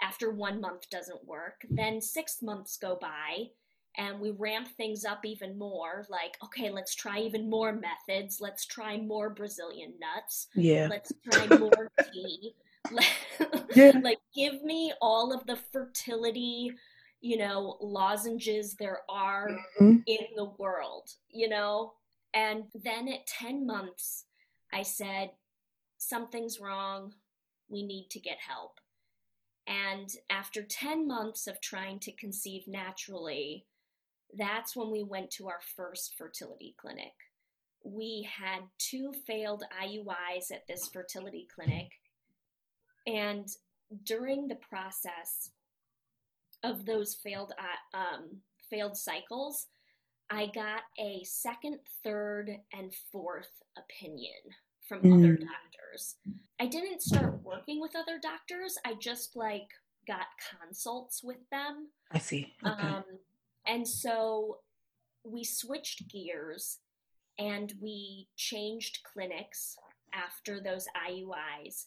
after 0.00 0.30
one 0.30 0.60
month 0.60 0.88
doesn't 0.90 1.24
work. 1.24 1.66
Then 1.70 2.00
six 2.00 2.40
months 2.40 2.76
go 2.76 2.94
by 2.94 3.50
and 3.96 4.20
we 4.20 4.30
ramp 4.30 4.68
things 4.76 5.04
up 5.04 5.24
even 5.26 5.58
more. 5.58 6.06
Like, 6.08 6.38
okay, 6.44 6.70
let's 6.70 6.94
try 6.94 7.18
even 7.18 7.50
more 7.50 7.72
methods. 7.72 8.40
Let's 8.40 8.64
try 8.64 8.96
more 8.96 9.28
Brazilian 9.30 9.94
nuts. 9.98 10.46
Yeah. 10.54 10.86
Let's 10.88 11.12
try 11.24 11.46
more 11.58 11.90
tea. 12.12 12.54
Yeah. 13.74 13.92
like, 14.02 14.18
give 14.34 14.62
me 14.62 14.92
all 15.00 15.32
of 15.32 15.46
the 15.46 15.56
fertility, 15.56 16.72
you 17.20 17.36
know, 17.38 17.76
lozenges 17.80 18.74
there 18.74 19.02
are 19.08 19.50
Mhm. 19.80 20.02
in 20.06 20.26
the 20.36 20.44
world, 20.44 21.10
you 21.28 21.48
know? 21.48 21.94
And 22.34 22.70
then 22.74 23.08
at 23.08 23.26
10 23.26 23.66
months, 23.66 24.26
I 24.72 24.82
said, 24.82 25.30
something's 25.96 26.60
wrong. 26.60 27.14
We 27.68 27.82
need 27.82 28.10
to 28.10 28.20
get 28.20 28.38
help. 28.38 28.80
And 29.66 30.10
after 30.30 30.62
10 30.62 31.06
months 31.06 31.46
of 31.46 31.60
trying 31.60 32.00
to 32.00 32.12
conceive 32.12 32.66
naturally, 32.66 33.66
that's 34.34 34.74
when 34.76 34.90
we 34.90 35.02
went 35.02 35.30
to 35.32 35.48
our 35.48 35.60
first 35.60 36.14
fertility 36.16 36.74
clinic. 36.78 37.14
We 37.84 38.22
had 38.30 38.62
two 38.78 39.12
failed 39.26 39.64
IUIs 39.82 40.50
at 40.50 40.66
this 40.66 40.88
fertility 40.88 41.46
clinic. 41.54 42.00
And 43.08 43.48
during 44.04 44.48
the 44.48 44.56
process 44.56 45.50
of 46.62 46.84
those 46.84 47.14
failed 47.14 47.52
uh, 47.58 47.96
um, 47.96 48.42
failed 48.68 48.96
cycles, 48.96 49.66
I 50.30 50.50
got 50.54 50.82
a 50.98 51.22
second, 51.24 51.78
third, 52.04 52.50
and 52.74 52.92
fourth 53.10 53.50
opinion 53.78 54.34
from 54.86 54.98
other 54.98 55.36
Mm. 55.38 55.40
doctors. 55.46 56.16
I 56.60 56.66
didn't 56.66 57.00
start 57.02 57.42
working 57.42 57.80
with 57.80 57.96
other 57.96 58.18
doctors. 58.18 58.76
I 58.84 58.94
just 58.94 59.36
like 59.36 59.68
got 60.06 60.26
consults 60.60 61.22
with 61.24 61.48
them. 61.50 61.88
I 62.10 62.18
see. 62.18 62.54
Okay. 62.66 62.86
Um, 62.88 63.04
and 63.66 63.86
so 63.88 64.60
we 65.24 65.44
switched 65.44 66.08
gears 66.10 66.78
and 67.38 67.72
we 67.80 68.28
changed 68.36 69.00
clinics 69.04 69.76
after 70.12 70.60
those 70.60 70.86
IUIs 71.08 71.86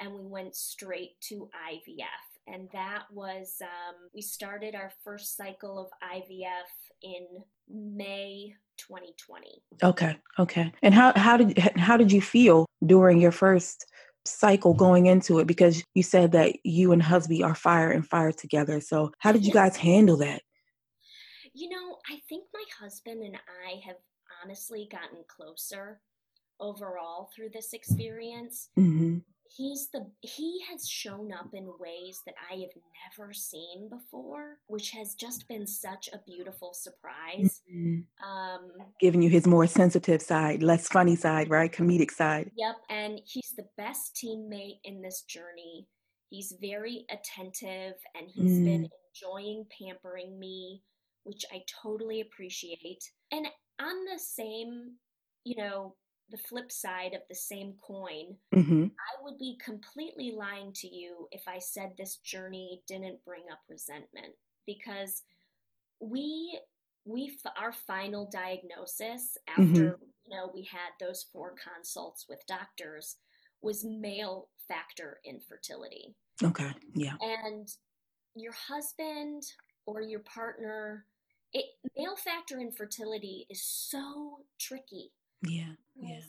and 0.00 0.12
we 0.12 0.24
went 0.24 0.54
straight 0.54 1.20
to 1.22 1.48
IVF. 1.70 2.52
And 2.52 2.68
that 2.72 3.04
was, 3.12 3.56
um, 3.60 4.08
we 4.14 4.22
started 4.22 4.74
our 4.74 4.92
first 5.04 5.36
cycle 5.36 5.78
of 5.78 5.88
IVF 6.02 6.68
in 7.02 7.26
May 7.68 8.54
2020. 8.78 9.62
Okay. 9.82 10.16
Okay. 10.38 10.72
And 10.82 10.94
how 10.94 11.12
how 11.16 11.36
did 11.36 11.58
how 11.58 11.96
did 11.96 12.10
you 12.10 12.22
feel 12.22 12.66
during 12.84 13.20
your 13.20 13.32
first 13.32 13.84
cycle 14.24 14.72
going 14.72 15.06
into 15.06 15.38
it? 15.40 15.46
Because 15.46 15.84
you 15.94 16.02
said 16.02 16.32
that 16.32 16.56
you 16.64 16.92
and 16.92 17.02
husband 17.02 17.42
are 17.42 17.54
fire 17.54 17.90
and 17.90 18.06
fire 18.06 18.32
together. 18.32 18.80
So 18.80 19.12
how 19.18 19.32
did 19.32 19.44
you 19.44 19.52
guys 19.52 19.76
handle 19.76 20.16
that? 20.18 20.42
You 21.52 21.68
know, 21.68 21.98
I 22.10 22.20
think 22.28 22.44
my 22.54 22.64
husband 22.80 23.22
and 23.22 23.36
I 23.36 23.80
have 23.86 23.96
honestly 24.42 24.88
gotten 24.90 25.18
closer 25.26 26.00
overall 26.60 27.30
through 27.34 27.50
this 27.52 27.72
experience. 27.72 28.68
Mm-hmm. 28.78 29.18
He's 29.56 29.88
the 29.92 30.06
he 30.20 30.60
has 30.70 30.86
shown 30.88 31.32
up 31.32 31.48
in 31.54 31.66
ways 31.78 32.20
that 32.26 32.34
I 32.50 32.54
have 32.56 32.70
never 33.18 33.32
seen 33.32 33.88
before, 33.88 34.58
which 34.66 34.90
has 34.90 35.14
just 35.14 35.48
been 35.48 35.66
such 35.66 36.08
a 36.12 36.20
beautiful 36.26 36.72
surprise. 36.74 37.62
Mm-hmm. 37.72 38.28
Um, 38.28 38.70
Giving 39.00 39.22
you 39.22 39.30
his 39.30 39.46
more 39.46 39.66
sensitive 39.66 40.20
side, 40.22 40.62
less 40.62 40.88
funny 40.88 41.16
side, 41.16 41.48
right? 41.50 41.72
Comedic 41.72 42.10
side. 42.10 42.50
Yep, 42.56 42.76
and 42.90 43.20
he's 43.24 43.54
the 43.56 43.66
best 43.76 44.14
teammate 44.22 44.80
in 44.84 45.00
this 45.00 45.22
journey. 45.22 45.86
He's 46.30 46.54
very 46.60 47.06
attentive 47.10 47.94
and 48.14 48.28
he's 48.28 48.52
Mm. 48.60 48.64
been 48.64 48.88
enjoying 49.14 49.66
pampering 49.80 50.38
me, 50.38 50.82
which 51.24 51.44
I 51.50 51.62
totally 51.82 52.20
appreciate. 52.20 53.02
And 53.32 53.46
on 53.80 54.04
the 54.04 54.18
same, 54.18 54.96
you 55.44 55.56
know, 55.56 55.96
the 56.30 56.38
flip 56.38 56.70
side 56.70 57.14
of 57.14 57.22
the 57.28 57.34
same 57.34 57.74
coin, 57.80 58.36
Mm-hmm. 58.54 58.84
I 58.84 59.22
would 59.22 59.38
be 59.38 59.56
completely 59.64 60.32
lying 60.32 60.72
to 60.74 60.88
you 60.88 61.28
if 61.32 61.42
I 61.48 61.58
said 61.58 61.92
this 61.96 62.16
journey 62.16 62.82
didn't 62.86 63.24
bring 63.24 63.44
up 63.52 63.60
resentment 63.68 64.34
because 64.66 65.22
we 66.00 66.58
we 67.04 67.38
our 67.56 67.72
final 67.72 68.26
diagnosis 68.30 69.36
after 69.48 69.62
Mhm. 69.62 70.00
you 70.26 70.36
know 70.36 70.50
we 70.54 70.62
had 70.64 70.90
those 71.00 71.22
four 71.32 71.54
consults 71.54 72.26
with 72.28 72.44
doctors 72.46 73.16
was 73.62 73.84
male 73.84 74.48
factor 74.68 75.20
infertility 75.24 76.14
Okay. 76.42 76.70
Yeah. 76.94 77.16
and 77.20 77.74
your 78.34 78.52
husband 78.52 79.42
or 79.86 80.02
your 80.02 80.20
partner 80.20 81.06
it 81.54 81.64
male 81.96 82.16
factor 82.16 82.60
infertility 82.60 83.46
is 83.48 83.62
so 83.62 84.44
tricky 84.58 85.10
Yeah. 85.42 85.72
Yeah. 86.00 86.20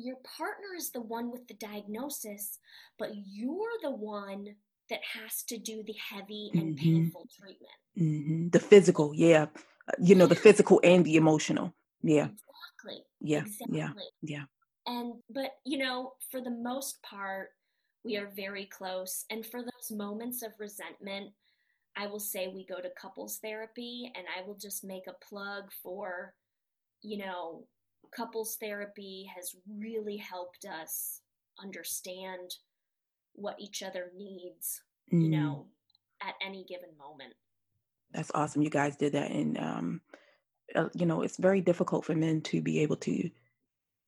your 0.00 0.16
partner 0.22 0.76
is 0.76 0.92
the 0.92 1.00
one 1.00 1.32
with 1.32 1.48
the 1.48 1.54
diagnosis, 1.54 2.60
but 3.00 3.10
you're 3.26 3.78
the 3.82 3.90
one 3.90 4.54
that 4.90 5.00
has 5.02 5.42
to 5.42 5.58
do 5.58 5.82
the 5.82 5.94
heavy 5.94 6.50
and 6.54 6.76
Mhm. 6.76 6.78
painful 6.78 7.26
treatment. 7.36 7.72
Mm-hmm. 7.96 8.48
The 8.50 8.60
physical. 8.60 9.12
Yeah. 9.12 9.46
Uh, 9.88 9.92
You 9.98 10.14
know, 10.14 10.26
the 10.28 10.36
physical 10.36 10.80
and 10.84 11.04
the 11.04 11.16
emotional. 11.16 11.74
Yeah. 12.02 12.28
Exactly. 12.28 13.04
Yeah. 13.20 13.40
Exactly. 13.40 13.76
Yeah. 13.78 13.92
Yeah. 14.22 14.44
And 14.86 15.20
but 15.30 15.58
you 15.64 15.78
know, 15.78 16.14
for 16.30 16.40
the 16.40 16.50
most 16.52 17.02
part, 17.02 17.50
we 18.04 18.16
are 18.16 18.28
very 18.28 18.66
close. 18.66 19.24
And 19.30 19.44
for 19.44 19.62
those 19.62 19.90
moments 19.90 20.42
of 20.42 20.52
resentment, 20.60 21.34
I 21.96 22.06
will 22.06 22.20
say 22.20 22.46
we 22.46 22.64
go 22.64 22.80
to 22.80 22.90
couples 22.90 23.38
therapy 23.38 24.12
and 24.14 24.26
I 24.28 24.42
will 24.46 24.54
just 24.54 24.84
make 24.84 25.08
a 25.08 25.12
plug 25.28 25.72
for, 25.82 26.34
you 27.02 27.18
know, 27.18 27.66
couples 28.14 28.56
therapy 28.56 29.30
has 29.34 29.54
really 29.68 30.16
helped 30.16 30.64
us 30.64 31.20
understand 31.60 32.56
what 33.32 33.58
each 33.60 33.82
other 33.82 34.12
needs, 34.16 34.82
you 35.10 35.28
Mm. 35.28 35.30
know, 35.30 35.68
at 36.20 36.34
any 36.40 36.64
given 36.64 36.96
moment. 36.96 37.34
That's 38.10 38.30
awesome. 38.34 38.62
You 38.62 38.70
guys 38.70 38.96
did 38.96 39.12
that. 39.12 39.30
And, 39.30 39.58
um, 39.58 40.00
uh, 40.74 40.88
you 40.94 41.06
know, 41.06 41.22
it's 41.22 41.36
very 41.36 41.60
difficult 41.60 42.04
for 42.04 42.14
men 42.14 42.40
to 42.42 42.60
be 42.60 42.80
able 42.80 42.96
to 42.96 43.30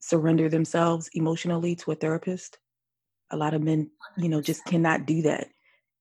surrender 0.00 0.48
themselves 0.48 1.08
emotionally 1.14 1.76
to 1.76 1.92
a 1.92 1.94
therapist. 1.94 2.58
A 3.30 3.36
lot 3.36 3.54
of 3.54 3.62
men, 3.62 3.90
you 4.16 4.28
know, 4.28 4.40
just 4.40 4.64
cannot 4.64 5.06
do 5.06 5.22
that. 5.22 5.48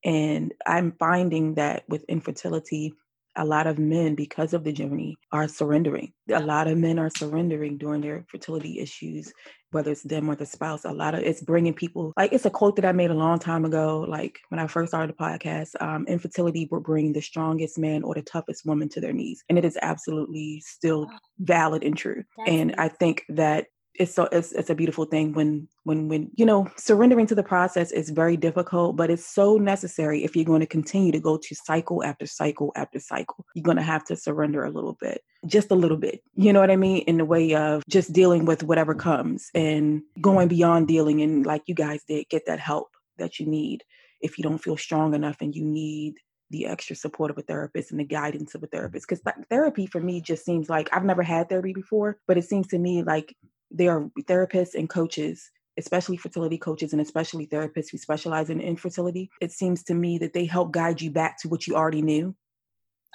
And 0.05 0.53
I'm 0.65 0.93
finding 0.93 1.55
that 1.55 1.83
with 1.89 2.03
infertility, 2.05 2.93
a 3.35 3.45
lot 3.45 3.67
of 3.67 3.79
men, 3.79 4.15
because 4.15 4.53
of 4.53 4.63
the 4.63 4.71
journey, 4.71 5.17
are 5.31 5.47
surrendering. 5.47 6.13
A 6.31 6.39
lot 6.39 6.67
of 6.67 6.77
men 6.77 6.99
are 6.99 7.09
surrendering 7.09 7.77
during 7.77 8.01
their 8.01 8.25
fertility 8.29 8.79
issues, 8.79 9.31
whether 9.71 9.91
it's 9.91 10.03
them 10.03 10.29
or 10.29 10.35
the 10.35 10.45
spouse. 10.45 10.85
A 10.85 10.91
lot 10.91 11.15
of 11.15 11.21
it's 11.21 11.41
bringing 11.41 11.73
people 11.73 12.13
like 12.17 12.33
it's 12.33 12.45
a 12.45 12.49
quote 12.49 12.75
that 12.75 12.85
I 12.85 12.91
made 12.91 13.11
a 13.11 13.15
long 13.15 13.39
time 13.39 13.65
ago. 13.65 14.05
Like 14.07 14.39
when 14.49 14.59
I 14.59 14.67
first 14.67 14.91
started 14.91 15.15
the 15.15 15.23
podcast, 15.23 15.69
um, 15.81 16.05
infertility 16.07 16.67
will 16.71 16.81
bring 16.81 17.13
the 17.13 17.21
strongest 17.21 17.77
man 17.77 18.03
or 18.03 18.15
the 18.15 18.21
toughest 18.21 18.65
woman 18.65 18.89
to 18.89 19.01
their 19.01 19.13
knees, 19.13 19.43
and 19.49 19.57
it 19.57 19.65
is 19.65 19.77
absolutely 19.81 20.61
still 20.65 21.07
valid 21.39 21.83
and 21.83 21.97
true. 21.97 22.23
that's 22.37 22.49
and 22.49 22.75
I 22.77 22.89
think 22.89 23.23
that 23.29 23.67
it's 23.95 24.13
so 24.13 24.23
it's, 24.31 24.51
it's 24.53 24.69
a 24.69 24.75
beautiful 24.75 25.05
thing 25.05 25.33
when 25.33 25.67
when 25.83 26.07
when 26.07 26.29
you 26.35 26.45
know 26.45 26.69
surrendering 26.77 27.27
to 27.27 27.35
the 27.35 27.43
process 27.43 27.91
is 27.91 28.09
very 28.09 28.37
difficult 28.37 28.95
but 28.95 29.09
it's 29.09 29.25
so 29.25 29.57
necessary 29.57 30.23
if 30.23 30.35
you're 30.35 30.45
going 30.45 30.59
to 30.61 30.65
continue 30.65 31.11
to 31.11 31.19
go 31.19 31.37
to 31.37 31.55
cycle 31.55 32.03
after 32.03 32.25
cycle 32.25 32.71
after 32.75 32.99
cycle. 32.99 33.45
You're 33.55 33.63
going 33.63 33.77
to 33.77 33.83
have 33.83 34.03
to 34.05 34.15
surrender 34.15 34.63
a 34.63 34.71
little 34.71 34.97
bit 34.99 35.21
just 35.45 35.71
a 35.71 35.75
little 35.75 35.97
bit 35.97 36.21
you 36.35 36.51
know 36.51 36.59
what 36.59 36.71
i 36.71 36.75
mean 36.75 37.01
in 37.03 37.17
the 37.17 37.25
way 37.25 37.55
of 37.55 37.83
just 37.87 38.11
dealing 38.11 38.45
with 38.45 38.63
whatever 38.63 38.93
comes 38.93 39.49
and 39.55 40.01
going 40.19 40.47
beyond 40.47 40.87
dealing 40.87 41.21
and 41.21 41.45
like 41.45 41.63
you 41.65 41.75
guys 41.75 42.03
did 42.07 42.27
get 42.29 42.45
that 42.45 42.59
help 42.59 42.89
that 43.17 43.39
you 43.39 43.45
need 43.45 43.83
if 44.21 44.37
you 44.37 44.43
don't 44.43 44.57
feel 44.57 44.75
strong 44.75 45.13
enough 45.13 45.37
and 45.39 45.55
you 45.55 45.63
need 45.63 46.15
the 46.49 46.65
extra 46.65 46.95
support 46.95 47.31
of 47.31 47.37
a 47.37 47.41
therapist 47.41 47.91
and 47.91 47.99
the 47.99 48.03
guidance 48.05 48.55
of 48.55 48.63
a 48.63 48.67
therapist. 48.67 49.07
Because 49.07 49.23
therapy 49.49 49.85
for 49.85 50.01
me 50.01 50.19
just 50.21 50.43
seems 50.45 50.69
like 50.69 50.89
i've 50.91 51.05
never 51.05 51.23
had 51.23 51.49
therapy 51.49 51.73
before 51.73 52.17
but 52.27 52.37
it 52.37 52.43
seems 52.43 52.67
to 52.67 52.77
me 52.77 53.03
like 53.03 53.35
there 53.71 53.91
are 53.91 54.09
therapists 54.21 54.75
and 54.75 54.89
coaches 54.89 55.51
especially 55.77 56.17
fertility 56.17 56.57
coaches 56.57 56.91
and 56.91 57.01
especially 57.01 57.47
therapists 57.47 57.91
who 57.91 57.97
specialize 57.97 58.49
in 58.49 58.59
infertility 58.59 59.29
it 59.41 59.51
seems 59.51 59.83
to 59.83 59.93
me 59.93 60.17
that 60.17 60.33
they 60.33 60.45
help 60.45 60.71
guide 60.71 61.01
you 61.01 61.11
back 61.11 61.39
to 61.39 61.47
what 61.47 61.67
you 61.67 61.75
already 61.75 62.01
knew 62.01 62.35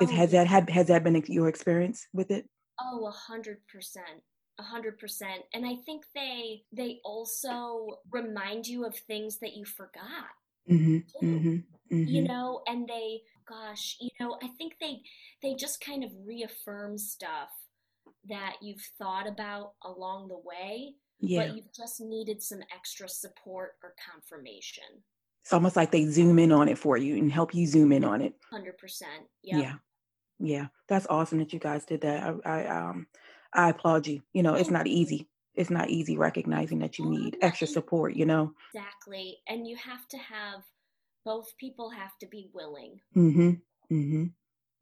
Oh, 0.01 0.07
has 0.07 0.33
that 0.33 0.47
had 0.49 0.69
has 0.71 0.89
that 0.89 1.05
been 1.05 1.23
your 1.29 1.49
experience 1.49 2.07
with 2.13 2.31
it 2.31 2.49
Oh, 2.81 3.07
a 3.07 3.11
hundred 3.11 3.59
percent. 3.73 4.23
A 4.59 4.63
hundred 4.63 4.99
percent. 4.99 5.43
And 5.53 5.67
I 5.67 5.77
think 5.87 6.05
they 6.15 6.63
they 6.73 7.01
also 7.05 7.99
remind 8.11 8.67
you 8.67 8.85
of 8.85 8.97
things 8.97 9.39
that 9.41 9.57
you 9.57 9.65
forgot. 9.65 10.31
mm-hmm, 10.71 10.99
mm-hmm, 11.25 11.57
You 11.91 12.23
mm-hmm. 12.23 12.25
know, 12.25 12.63
and 12.67 12.89
they 12.89 13.21
gosh, 13.49 13.97
you 14.01 14.11
know, 14.21 14.39
I 14.43 14.49
think 14.59 14.75
they 14.81 15.03
they 15.43 15.55
just 15.55 15.81
kind 15.81 16.05
of 16.05 16.11
reaffirm 16.25 16.99
stuff 16.99 17.51
that 18.29 18.57
you've 18.63 18.83
thought 18.99 19.27
about 19.29 19.73
along 19.83 20.29
the 20.29 20.39
way, 20.45 20.95
yeah 21.21 21.47
but 21.47 21.57
you've 21.57 21.73
just 21.75 22.01
needed 22.01 22.43
some 22.43 22.61
extra 22.75 23.09
support 23.09 23.73
or 23.83 23.95
confirmation. 24.13 24.85
it's 25.43 25.53
almost 25.53 25.77
like 25.77 25.91
they 25.91 26.07
zoom 26.07 26.39
in 26.39 26.53
on 26.53 26.69
it 26.69 26.79
for 26.79 26.97
you 26.97 27.17
and 27.17 27.31
help 27.33 27.55
you 27.55 27.67
zoom 27.67 27.93
in 27.93 28.05
on 28.05 28.21
it 28.21 28.35
Hundred 28.51 28.79
percent. 28.79 29.25
Yep. 29.43 29.63
yeah 29.63 29.75
yeah 30.41 30.67
that's 30.89 31.07
awesome 31.09 31.39
that 31.39 31.53
you 31.53 31.61
guys 31.61 31.85
did 31.85 32.01
that 32.01 32.35
i, 32.45 32.51
I 32.51 32.67
um 32.67 33.07
i 33.53 33.71
applaud 33.71 34.07
you 34.09 34.21
you 34.33 34.43
know 34.43 34.55
it's 34.55 34.71
not 34.71 34.87
easy 34.89 35.29
it's 35.55 35.71
not 35.71 35.89
easy 35.91 36.17
recognizing 36.19 36.81
that 36.81 36.99
you 36.99 37.07
need 37.09 37.37
extra 37.41 37.67
support 37.69 38.17
you 38.17 38.27
know 38.27 38.53
Exactly. 38.75 39.39
And 39.49 39.69
you 39.69 39.77
have 39.77 40.09
to 40.09 40.19
have 40.19 40.63
both 41.25 41.57
people 41.59 41.91
have 41.91 42.19
to 42.21 42.27
be 42.27 42.51
willing. 42.53 43.01
mm-hmm 43.17 43.51
mm-hmm 43.95 44.25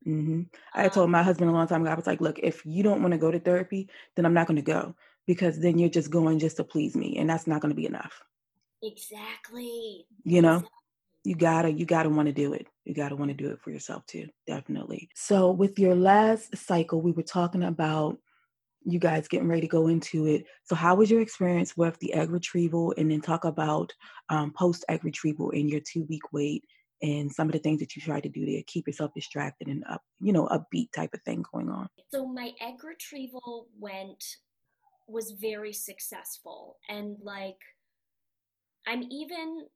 mm-hmm. 0.06 0.42
I 0.74 0.88
told 0.88 1.06
Um, 1.06 1.12
my 1.12 1.22
husband 1.22 1.50
a 1.50 1.52
long 1.52 1.66
time 1.66 1.82
ago 1.82 1.90
i 1.90 1.94
was 1.94 2.06
like 2.06 2.20
look 2.20 2.38
if 2.38 2.64
you 2.66 2.82
don't 2.82 3.02
want 3.02 3.12
to 3.12 3.18
go 3.18 3.30
to 3.30 3.40
therapy 3.40 3.88
then 4.16 4.26
i'm 4.26 4.34
not 4.34 4.46
going 4.46 4.56
to 4.56 4.62
go 4.62 4.94
because 5.26 5.58
then 5.58 5.78
you're 5.78 5.88
just 5.88 6.10
going 6.10 6.38
just 6.38 6.56
to 6.56 6.64
please 6.64 6.96
me 6.96 7.18
and 7.18 7.28
that's 7.28 7.46
not 7.46 7.60
going 7.60 7.70
to 7.70 7.76
be 7.76 7.86
enough. 7.86 8.22
Exactly. 8.82 10.06
you 10.24 10.42
know? 10.42 10.56
Exactly. 10.56 10.70
you 11.24 11.34
gotta 11.36 11.72
you 11.72 11.86
gotta 11.86 12.08
want 12.08 12.26
to 12.26 12.32
do 12.32 12.52
it. 12.52 12.66
You 12.84 12.94
gotta 12.94 13.14
want 13.14 13.30
to 13.30 13.36
do 13.36 13.50
it 13.50 13.60
for 13.60 13.70
yourself 13.70 14.04
too 14.06 14.28
definitely. 14.46 15.08
So 15.14 15.50
with 15.50 15.78
your 15.78 15.94
last 15.94 16.56
cycle 16.56 17.00
we 17.00 17.12
were 17.12 17.22
talking 17.22 17.62
about 17.62 18.18
you 18.84 18.98
guys 18.98 19.28
getting 19.28 19.46
ready 19.46 19.60
to 19.60 19.68
go 19.68 19.86
into 19.86 20.26
it. 20.26 20.44
So 20.64 20.74
how 20.74 20.96
was 20.96 21.08
your 21.08 21.20
experience 21.20 21.76
with 21.76 21.96
the 22.00 22.12
egg 22.14 22.30
retrieval? 22.30 22.92
And 22.98 23.12
then 23.12 23.20
talk 23.20 23.44
about 23.44 23.92
um, 24.28 24.52
post 24.52 24.84
egg 24.88 25.04
retrieval 25.04 25.52
and 25.52 25.70
your 25.70 25.80
two 25.80 26.04
week 26.08 26.32
wait 26.32 26.64
and 27.02 27.30
some 27.32 27.48
of 27.48 27.52
the 27.52 27.58
things 27.58 27.80
that 27.80 27.96
you 27.96 28.02
tried 28.02 28.22
to 28.22 28.28
do 28.28 28.46
to 28.46 28.62
keep 28.62 28.86
yourself 28.86 29.12
distracted 29.14 29.68
and 29.68 29.84
up 29.90 30.02
you 30.20 30.32
know 30.32 30.46
upbeat 30.46 30.92
type 30.94 31.12
of 31.14 31.22
thing 31.22 31.44
going 31.52 31.68
on 31.68 31.88
So 32.12 32.26
my 32.26 32.52
egg 32.60 32.82
retrieval 32.84 33.68
went 33.78 34.24
was 35.08 35.32
very 35.32 35.72
successful 35.72 36.78
and 36.88 37.16
like 37.22 37.58
I'm 38.86 39.02
even 39.10 39.66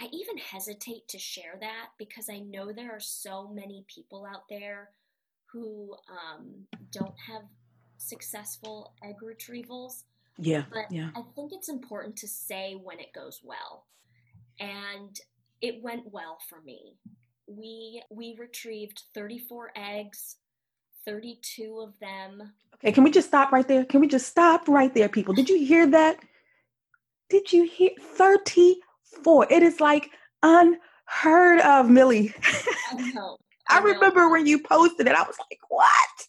I 0.00 0.08
even 0.12 0.38
hesitate 0.38 1.08
to 1.08 1.18
share 1.18 1.58
that 1.60 1.88
because 1.98 2.28
I 2.30 2.38
know 2.38 2.72
there 2.72 2.92
are 2.92 3.00
so 3.00 3.48
many 3.48 3.84
people 3.94 4.26
out 4.26 4.44
there 4.48 4.90
who 5.52 5.94
um, 6.08 6.66
don't 6.90 7.14
have 7.28 7.42
successful 7.98 8.94
egg 9.04 9.16
retrievals. 9.22 10.04
yeah 10.38 10.64
But 10.72 10.90
yeah 10.90 11.10
I 11.14 11.22
think 11.34 11.52
it's 11.52 11.68
important 11.68 12.16
to 12.16 12.28
say 12.28 12.74
when 12.82 12.98
it 12.98 13.12
goes 13.12 13.40
well. 13.44 13.86
And 14.58 15.18
it 15.62 15.82
went 15.82 16.12
well 16.12 16.38
for 16.48 16.60
me. 16.62 16.96
We 17.46 18.02
we 18.10 18.36
retrieved 18.38 19.02
34 19.14 19.72
eggs, 19.76 20.36
32 21.04 21.80
of 21.80 21.98
them. 22.00 22.52
okay 22.76 22.92
can 22.92 23.04
we 23.04 23.10
just 23.10 23.28
stop 23.28 23.50
right 23.52 23.66
there 23.68 23.84
can 23.84 24.00
we 24.00 24.06
just 24.06 24.26
stop 24.28 24.68
right 24.68 24.94
there 24.94 25.08
people 25.08 25.34
did 25.34 25.48
you 25.48 25.58
hear 25.64 25.86
that 25.86 26.18
did 27.28 27.52
you 27.52 27.64
hear 27.64 27.90
34 28.16 29.46
it 29.50 29.62
is 29.62 29.80
like 29.80 30.10
unheard 30.42 31.60
of 31.60 31.88
millie 31.90 32.32
I 32.90 32.94
know. 33.12 33.36
I 33.68 33.78
I 33.78 33.80
know. 33.80 33.94
remember 33.94 34.28
when 34.30 34.46
you 34.46 34.60
posted 34.62 35.06
it, 35.06 35.14
I 35.14 35.22
was 35.22 35.36
like, 35.50 35.60
what? 35.68 36.26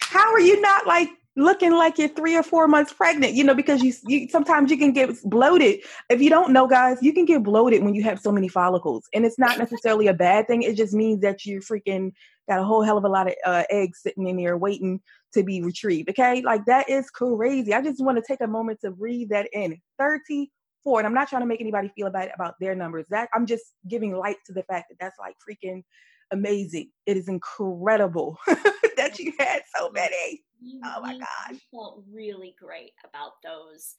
How 0.00 0.32
are 0.32 0.40
you 0.40 0.60
not 0.60 0.86
like 0.86 1.10
looking 1.38 1.72
like 1.72 1.98
you're 1.98 2.08
three 2.08 2.36
or 2.36 2.42
four 2.42 2.66
months 2.68 2.92
pregnant, 2.92 3.34
you 3.34 3.44
know, 3.44 3.54
because 3.54 3.82
you, 3.82 3.92
you 4.06 4.28
sometimes 4.28 4.70
you 4.70 4.76
can 4.76 4.92
get 4.92 5.10
bloated. 5.24 5.80
If 6.10 6.20
you 6.20 6.28
don't 6.28 6.52
know, 6.52 6.66
guys, 6.66 6.98
you 7.00 7.12
can 7.12 7.24
get 7.24 7.42
bloated 7.42 7.82
when 7.82 7.94
you 7.94 8.02
have 8.02 8.20
so 8.20 8.32
many 8.32 8.48
follicles. 8.48 9.04
And 9.14 9.24
it's 9.24 9.38
not 9.38 9.58
necessarily 9.58 10.08
a 10.08 10.14
bad 10.14 10.48
thing. 10.48 10.62
It 10.62 10.76
just 10.76 10.92
means 10.92 11.20
that 11.20 11.46
you 11.46 11.60
freaking 11.60 12.12
got 12.48 12.58
a 12.58 12.64
whole 12.64 12.82
hell 12.82 12.98
of 12.98 13.04
a 13.04 13.08
lot 13.08 13.28
of 13.28 13.34
uh, 13.46 13.64
eggs 13.70 14.00
sitting 14.02 14.26
in 14.26 14.36
there 14.36 14.56
waiting 14.56 15.00
to 15.34 15.44
be 15.44 15.62
retrieved. 15.62 16.10
Okay. 16.10 16.42
Like 16.42 16.64
that 16.66 16.90
is 16.90 17.08
crazy. 17.10 17.72
I 17.72 17.82
just 17.82 18.02
want 18.02 18.18
to 18.18 18.24
take 18.26 18.40
a 18.40 18.46
moment 18.46 18.80
to 18.80 18.90
breathe 18.90 19.28
that 19.30 19.48
in. 19.52 19.80
34. 19.98 21.00
And 21.00 21.06
I'm 21.06 21.14
not 21.14 21.28
trying 21.28 21.42
to 21.42 21.46
make 21.46 21.60
anybody 21.60 21.90
feel 21.94 22.10
bad 22.10 22.30
about 22.34 22.54
their 22.60 22.74
numbers. 22.74 23.06
That 23.10 23.28
I'm 23.32 23.46
just 23.46 23.64
giving 23.86 24.14
light 24.16 24.38
to 24.46 24.52
the 24.52 24.64
fact 24.64 24.86
that 24.90 24.96
that's 24.98 25.18
like 25.18 25.36
freaking 25.48 25.82
amazing. 26.30 26.90
It 27.06 27.16
is 27.16 27.28
incredible 27.28 28.38
that 28.96 29.18
you 29.18 29.32
had 29.38 29.62
so 29.76 29.90
many. 29.90 30.42
Oh 30.84 31.00
my 31.00 31.18
gosh. 31.18 31.58
felt 31.70 32.02
really 32.10 32.54
great 32.58 32.92
about 33.04 33.32
those. 33.44 33.96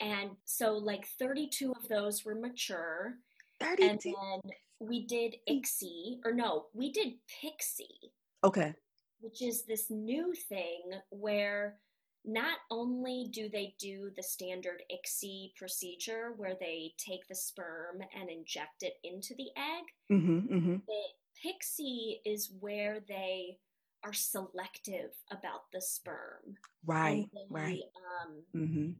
And 0.00 0.30
so 0.44 0.74
like 0.74 1.06
32 1.18 1.72
of 1.72 1.88
those 1.88 2.24
were 2.24 2.34
mature. 2.34 3.14
32. 3.60 3.88
And 3.88 4.00
then 4.04 4.52
we 4.80 5.06
did 5.06 5.36
ICSI, 5.48 6.18
or 6.24 6.32
no, 6.32 6.66
we 6.74 6.90
did 6.90 7.14
PICSI. 7.42 8.10
Okay. 8.44 8.74
Which 9.20 9.40
is 9.40 9.64
this 9.64 9.90
new 9.90 10.34
thing 10.34 10.82
where 11.10 11.78
not 12.24 12.58
only 12.70 13.28
do 13.32 13.48
they 13.48 13.74
do 13.78 14.10
the 14.16 14.22
standard 14.22 14.82
ICSI 14.92 15.54
procedure 15.56 16.34
where 16.36 16.54
they 16.60 16.92
take 16.98 17.26
the 17.28 17.34
sperm 17.34 18.00
and 18.18 18.30
inject 18.30 18.82
it 18.82 18.94
into 19.02 19.34
the 19.36 19.48
egg, 19.56 19.84
mm-hmm, 20.10 20.54
mm-hmm. 20.54 20.76
the 20.86 21.02
PICSI 21.44 22.20
is 22.24 22.52
where 22.60 23.00
they 23.08 23.58
are 24.04 24.12
selective 24.12 25.10
about 25.30 25.62
the 25.72 25.80
sperm. 25.80 26.56
Right, 26.86 27.26
they, 27.32 27.40
right. 27.50 27.80
Um, 28.24 28.42
mm-hmm. 28.54 28.90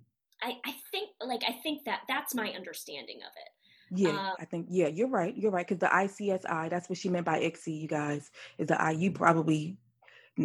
I, 0.42 0.56
I 0.64 0.74
think, 0.90 1.10
like, 1.24 1.42
I 1.46 1.52
think 1.62 1.84
that 1.84 2.00
that's 2.08 2.34
my 2.34 2.50
understanding 2.50 3.18
of 3.24 3.32
it. 3.36 3.48
Yeah, 3.94 4.10
um, 4.10 4.34
I 4.40 4.46
think 4.46 4.68
yeah, 4.70 4.88
you're 4.88 5.08
right. 5.08 5.36
You're 5.36 5.50
right 5.50 5.66
because 5.68 5.80
the 5.80 5.86
ICSI, 5.86 6.70
that's 6.70 6.88
what 6.88 6.98
she 6.98 7.10
meant 7.10 7.26
by 7.26 7.40
ICSI. 7.40 7.82
You 7.82 7.88
guys 7.88 8.30
is 8.56 8.68
the 8.68 8.80
I. 8.80 8.92
You 8.92 9.12
probably 9.12 9.76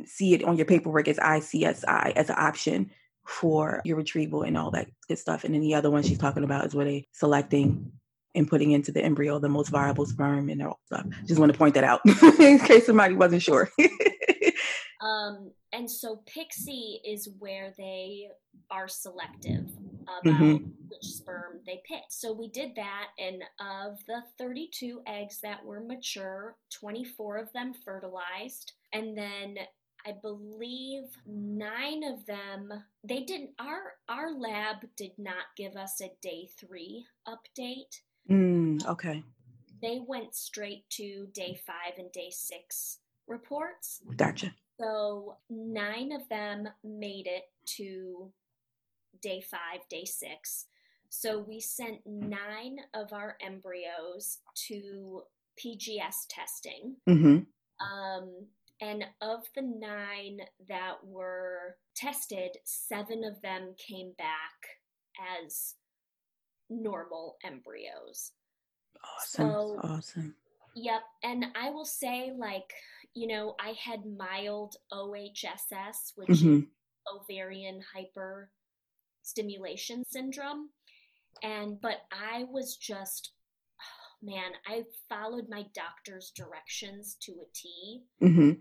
see 0.05 0.33
it 0.33 0.43
on 0.43 0.57
your 0.57 0.65
paperwork 0.65 1.07
as 1.07 1.17
ICSI 1.17 2.13
as 2.13 2.29
an 2.29 2.35
option 2.37 2.91
for 3.25 3.81
your 3.83 3.97
retrieval 3.97 4.43
and 4.43 4.57
all 4.57 4.71
that 4.71 4.87
good 5.07 5.17
stuff. 5.17 5.43
And 5.43 5.53
then 5.53 5.61
the 5.61 5.75
other 5.75 5.91
one 5.91 6.03
she's 6.03 6.17
talking 6.17 6.43
about 6.43 6.65
is 6.65 6.75
where 6.75 6.85
they 6.85 7.07
selecting 7.11 7.91
and 8.35 8.47
putting 8.47 8.71
into 8.71 8.91
the 8.91 9.03
embryo 9.03 9.39
the 9.39 9.49
most 9.49 9.69
viable 9.69 10.05
sperm 10.05 10.49
and 10.49 10.61
all 10.61 10.79
stuff. 10.85 11.05
Just 11.25 11.39
want 11.39 11.51
to 11.51 11.57
point 11.57 11.73
that 11.73 11.83
out 11.83 12.01
in 12.39 12.59
case 12.59 12.85
somebody 12.85 13.15
wasn't 13.15 13.41
sure. 13.41 13.69
um, 15.01 15.51
and 15.73 15.89
so 15.89 16.21
PICSI 16.25 16.99
is 17.05 17.29
where 17.39 17.73
they 17.77 18.29
are 18.71 18.87
selective 18.87 19.69
about 20.03 20.23
mm-hmm. 20.23 20.65
which 20.87 21.03
sperm 21.03 21.59
they 21.65 21.81
pick. 21.85 22.03
So 22.09 22.31
we 22.31 22.49
did 22.49 22.75
that, 22.75 23.07
and 23.19 23.43
of 23.59 23.97
the 24.07 24.21
32 24.37 25.01
eggs 25.05 25.39
that 25.41 25.63
were 25.63 25.81
mature, 25.81 26.55
24 26.71 27.37
of 27.37 27.53
them 27.53 27.73
fertilized, 27.73 28.73
and 28.93 29.17
then 29.17 29.57
I 30.07 30.13
believe 30.21 31.03
nine 31.25 32.01
of 32.03 32.25
them 32.25 32.71
they 33.03 33.23
didn't 33.23 33.51
our 33.59 33.95
our 34.07 34.31
lab 34.31 34.77
did 34.95 35.11
not 35.17 35.55
give 35.57 35.75
us 35.75 35.99
a 36.01 36.11
day 36.21 36.47
three 36.57 37.05
update. 37.27 37.99
Mm, 38.29 38.85
okay. 38.87 39.23
They 39.81 39.99
went 40.05 40.33
straight 40.33 40.89
to 40.91 41.27
day 41.33 41.59
five 41.65 41.97
and 41.97 42.09
day 42.13 42.29
six 42.31 42.99
reports. 43.27 44.01
Gotcha. 44.15 44.53
So 44.79 45.37
nine 45.49 46.13
of 46.13 46.29
them 46.29 46.69
made 46.83 47.27
it 47.27 47.43
to 47.77 48.31
day 49.21 49.41
five, 49.41 49.81
day 49.89 50.05
six. 50.05 50.67
So 51.09 51.39
we 51.39 51.59
sent 51.59 51.99
nine 52.05 52.77
of 52.93 53.11
our 53.11 53.37
embryos 53.41 54.39
to 54.67 55.23
PGS 55.59 56.27
testing. 56.29 56.95
Mm-hmm. 57.09 57.39
Um, 57.85 58.47
and 58.81 59.05
of 59.21 59.43
the 59.55 59.61
nine 59.61 60.39
that 60.67 60.95
were 61.03 61.77
tested, 61.95 62.57
seven 62.63 63.23
of 63.23 63.39
them 63.41 63.75
came 63.77 64.13
back 64.17 64.51
as 65.45 65.75
normal 66.69 67.37
embryos. 67.43 68.33
Awesome. 69.03 69.49
So, 69.49 69.79
awesome. 69.83 70.35
Yep. 70.75 71.01
And 71.23 71.45
I 71.55 71.71
will 71.71 71.85
say, 71.85 72.33
like, 72.37 72.71
you 73.15 73.27
know, 73.27 73.55
I 73.59 73.73
had 73.83 74.05
mild 74.05 74.75
OHSS, 74.93 76.13
which 76.15 76.29
mm-hmm. 76.29 76.57
is 76.57 76.63
ovarian 77.11 77.81
hyperstimulation 77.95 80.03
syndrome. 80.07 80.69
And, 81.41 81.81
but 81.81 82.01
I 82.11 82.45
was 82.51 82.77
just, 82.77 83.31
man, 84.21 84.51
I 84.67 84.83
followed 85.09 85.45
my 85.49 85.65
doctor's 85.73 86.31
directions 86.35 87.17
to 87.21 87.33
a 87.33 87.45
T. 87.53 88.03
Mm-hmm. 88.21 88.51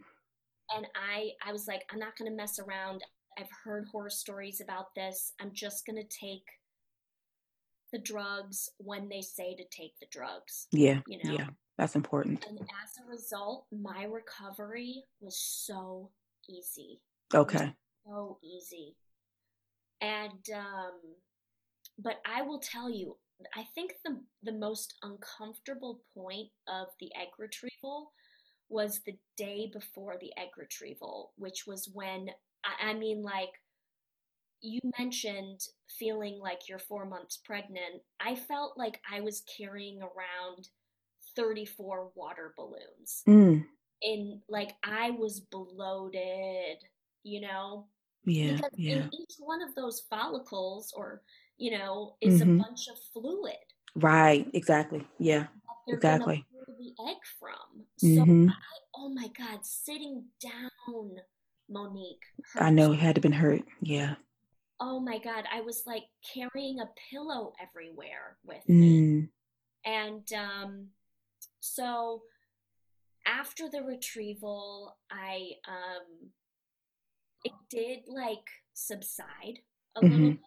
And 0.76 0.86
I, 0.94 1.30
I 1.46 1.52
was 1.52 1.66
like, 1.68 1.82
I'm 1.92 1.98
not 1.98 2.16
going 2.16 2.30
to 2.30 2.36
mess 2.36 2.58
around. 2.58 3.02
I've 3.38 3.50
heard 3.64 3.86
horror 3.90 4.10
stories 4.10 4.60
about 4.60 4.94
this. 4.94 5.32
I'm 5.40 5.52
just 5.52 5.86
going 5.86 5.96
to 5.96 6.08
take 6.08 6.44
the 7.92 7.98
drugs 7.98 8.68
when 8.78 9.08
they 9.08 9.22
say 9.22 9.54
to 9.54 9.64
take 9.70 9.92
the 10.00 10.06
drugs. 10.10 10.66
Yeah. 10.72 11.00
You 11.06 11.18
know? 11.22 11.36
Yeah. 11.38 11.46
That's 11.78 11.94
important. 11.94 12.44
And 12.48 12.58
as 12.58 13.04
a 13.04 13.10
result, 13.10 13.66
my 13.70 14.04
recovery 14.04 15.04
was 15.20 15.38
so 15.38 16.10
easy. 16.48 17.00
Okay. 17.34 17.74
So 18.06 18.38
easy. 18.42 18.96
And 20.00 20.44
um, 20.54 20.92
but 21.98 22.20
I 22.24 22.42
will 22.42 22.60
tell 22.60 22.90
you, 22.90 23.16
I 23.54 23.64
think 23.74 23.94
the 24.04 24.20
the 24.42 24.52
most 24.52 24.94
uncomfortable 25.02 26.00
point 26.14 26.48
of 26.68 26.88
the 27.00 27.10
egg 27.14 27.28
retrieval 27.38 28.12
was 28.68 29.00
the 29.06 29.16
day 29.36 29.70
before 29.72 30.16
the 30.20 30.32
egg 30.36 30.50
retrieval, 30.56 31.32
which 31.36 31.66
was 31.66 31.90
when 31.92 32.30
I, 32.64 32.90
I 32.90 32.94
mean 32.94 33.22
like 33.22 33.52
you 34.60 34.80
mentioned 34.98 35.60
feeling 35.98 36.38
like 36.40 36.68
you're 36.68 36.78
four 36.78 37.04
months 37.04 37.38
pregnant. 37.44 38.02
I 38.20 38.34
felt 38.34 38.76
like 38.76 39.00
I 39.10 39.20
was 39.20 39.42
carrying 39.56 40.00
around 40.00 40.68
34 41.36 42.10
water 42.14 42.54
balloons. 42.56 43.22
Mm. 43.28 43.64
And 44.02 44.40
like 44.48 44.72
I 44.84 45.10
was 45.10 45.40
bloated, 45.40 46.78
you 47.22 47.42
know? 47.42 47.86
Yeah. 48.24 48.54
Because 48.54 48.70
yeah. 48.76 48.96
in 48.96 49.14
each 49.14 49.34
one 49.38 49.62
of 49.62 49.74
those 49.74 50.02
follicles 50.10 50.92
or, 50.96 51.22
you 51.58 51.76
know, 51.76 52.16
is 52.20 52.40
mm-hmm. 52.40 52.60
a 52.60 52.62
bunch 52.62 52.88
of 52.88 52.96
fluid. 53.12 53.54
Right, 53.94 54.46
exactly. 54.52 55.06
Yeah. 55.18 55.46
Exactly. 55.88 56.44
The 56.66 57.08
egg 57.08 57.16
from. 57.38 57.84
So 57.98 58.06
mm-hmm. 58.06 58.48
I, 58.48 58.54
oh 58.96 59.08
my 59.08 59.28
God, 59.38 59.64
sitting 59.64 60.24
down, 60.42 61.16
Monique. 61.68 62.22
I 62.56 62.70
know 62.70 62.92
it 62.92 62.98
had 62.98 63.14
to 63.16 63.20
been 63.20 63.32
hurt. 63.32 63.62
Yeah. 63.80 64.14
Oh 64.78 65.00
my 65.00 65.18
God, 65.18 65.44
I 65.52 65.62
was 65.62 65.82
like 65.86 66.04
carrying 66.34 66.80
a 66.80 66.90
pillow 67.10 67.54
everywhere 67.60 68.36
with 68.44 68.62
mm. 68.68 68.74
me. 68.74 69.28
And 69.84 70.30
um, 70.34 70.86
so 71.60 72.22
after 73.26 73.68
the 73.70 73.82
retrieval, 73.82 74.96
I 75.10 75.52
um, 75.66 76.30
it 77.44 77.52
did 77.70 78.00
like 78.06 78.46
subside 78.74 79.60
a 79.96 80.00
mm-hmm. 80.00 80.10
little 80.12 80.30
bit, 80.30 80.40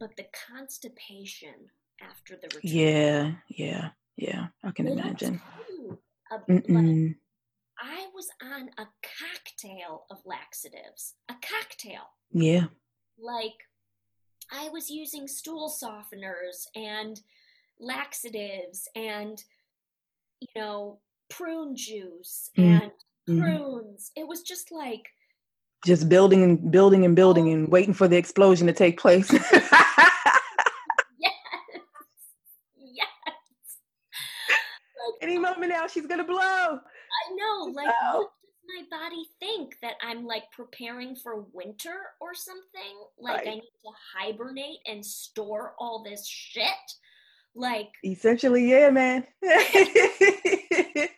but 0.00 0.16
the 0.16 0.26
constipation 0.48 1.68
after 2.00 2.34
the 2.34 2.48
retrieval. 2.54 2.80
Yeah, 2.80 3.32
yeah, 3.48 3.88
yeah. 4.16 4.46
I 4.64 4.70
can 4.72 4.88
imagine. 4.88 5.40
Like, 6.48 7.16
I 7.78 8.06
was 8.14 8.28
on 8.42 8.70
a 8.78 8.86
cocktail 9.20 10.06
of 10.10 10.18
laxatives. 10.24 11.14
A 11.28 11.34
cocktail. 11.34 12.02
Yeah. 12.32 12.66
Like 13.18 13.68
I 14.50 14.70
was 14.70 14.90
using 14.90 15.28
stool 15.28 15.70
softeners 15.70 16.66
and 16.74 17.20
laxatives 17.78 18.88
and 18.96 19.42
you 20.40 20.48
know, 20.56 21.00
prune 21.28 21.76
juice 21.76 22.50
mm. 22.58 22.64
and 22.64 22.90
mm. 23.28 23.40
prunes. 23.40 24.10
It 24.16 24.26
was 24.26 24.42
just 24.42 24.72
like 24.72 25.06
just 25.84 26.08
building 26.08 26.42
and 26.42 26.70
building 26.70 27.04
and 27.04 27.16
building 27.16 27.48
oh. 27.48 27.52
and 27.52 27.68
waiting 27.68 27.94
for 27.94 28.08
the 28.08 28.16
explosion 28.16 28.66
to 28.66 28.72
take 28.72 28.98
place. 28.98 29.32
yes. 29.32 29.42
Yes. 32.76 33.08
Like, 35.19 35.19
Any 35.30 35.38
moment 35.38 35.70
now 35.70 35.86
she's 35.86 36.06
gonna 36.06 36.24
blow. 36.24 36.40
I 36.40 37.34
know, 37.36 37.70
like 37.72 37.86
what 38.12 38.30
does 38.42 38.88
my 38.90 38.98
body 38.98 39.24
think? 39.38 39.76
That 39.80 39.94
I'm 40.02 40.26
like 40.26 40.50
preparing 40.50 41.14
for 41.14 41.44
winter 41.52 41.94
or 42.20 42.34
something? 42.34 42.98
Like 43.16 43.38
right. 43.38 43.48
I 43.48 43.54
need 43.54 43.60
to 43.60 43.92
hibernate 44.18 44.80
and 44.86 45.06
store 45.06 45.74
all 45.78 46.02
this 46.02 46.26
shit? 46.26 46.64
Like 47.54 47.90
essentially, 48.04 48.68
yeah, 48.68 48.90
man. 48.90 49.24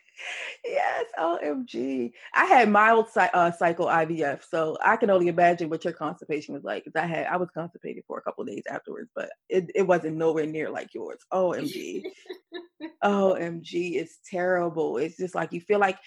yes, 0.65 1.05
OMG. 1.19 2.11
I 2.33 2.45
had 2.45 2.69
mild 2.69 3.07
uh, 3.15 3.51
cycle 3.51 3.87
IVF, 3.87 4.41
so 4.49 4.77
I 4.83 4.95
can 4.95 5.09
only 5.09 5.27
imagine 5.27 5.69
what 5.69 5.83
your 5.83 5.93
constipation 5.93 6.53
was 6.53 6.63
like. 6.63 6.85
Because 6.85 7.01
I 7.01 7.05
had, 7.05 7.27
I 7.27 7.37
was 7.37 7.49
constipated 7.53 8.03
for 8.07 8.17
a 8.17 8.21
couple 8.21 8.43
days 8.45 8.63
afterwards, 8.69 9.09
but 9.15 9.29
it, 9.49 9.69
it 9.75 9.83
wasn't 9.83 10.17
nowhere 10.17 10.45
near 10.45 10.69
like 10.69 10.93
yours. 10.93 11.19
OMG, 11.31 12.03
OMG, 13.03 13.95
it's 13.95 14.19
terrible. 14.29 14.97
It's 14.97 15.17
just 15.17 15.35
like 15.35 15.53
you 15.53 15.61
feel 15.61 15.79
like. 15.79 15.97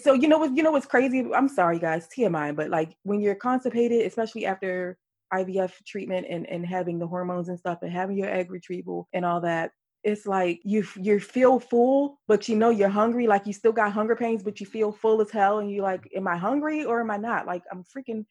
So 0.00 0.14
you 0.14 0.26
know 0.26 0.38
what? 0.38 0.56
You 0.56 0.62
know 0.62 0.72
what's 0.72 0.86
crazy? 0.86 1.24
I'm 1.32 1.48
sorry, 1.48 1.78
guys, 1.78 2.08
TMI, 2.08 2.56
but 2.56 2.70
like 2.70 2.96
when 3.04 3.20
you're 3.20 3.36
constipated, 3.36 4.04
especially 4.04 4.44
after 4.44 4.98
IVF 5.32 5.72
treatment 5.86 6.26
and 6.28 6.46
and 6.48 6.66
having 6.66 6.98
the 6.98 7.06
hormones 7.06 7.48
and 7.48 7.58
stuff, 7.58 7.78
and 7.82 7.92
having 7.92 8.16
your 8.16 8.28
egg 8.28 8.50
retrieval 8.50 9.08
and 9.12 9.24
all 9.24 9.42
that, 9.42 9.70
it's 10.06 10.24
like 10.24 10.60
you 10.62 10.86
you 10.94 11.18
feel 11.18 11.58
full, 11.58 12.20
but 12.28 12.48
you 12.48 12.54
know 12.54 12.70
you're 12.70 12.88
hungry. 12.88 13.26
Like 13.26 13.44
you 13.44 13.52
still 13.52 13.72
got 13.72 13.92
hunger 13.92 14.14
pains, 14.14 14.44
but 14.44 14.60
you 14.60 14.66
feel 14.66 14.92
full 14.92 15.20
as 15.20 15.32
hell, 15.32 15.58
and 15.58 15.68
you're 15.68 15.82
like, 15.82 16.08
"Am 16.14 16.28
I 16.28 16.36
hungry 16.36 16.84
or 16.84 17.00
am 17.00 17.10
I 17.10 17.16
not?" 17.16 17.44
Like 17.44 17.64
I'm 17.72 17.82
freaking 17.82 18.24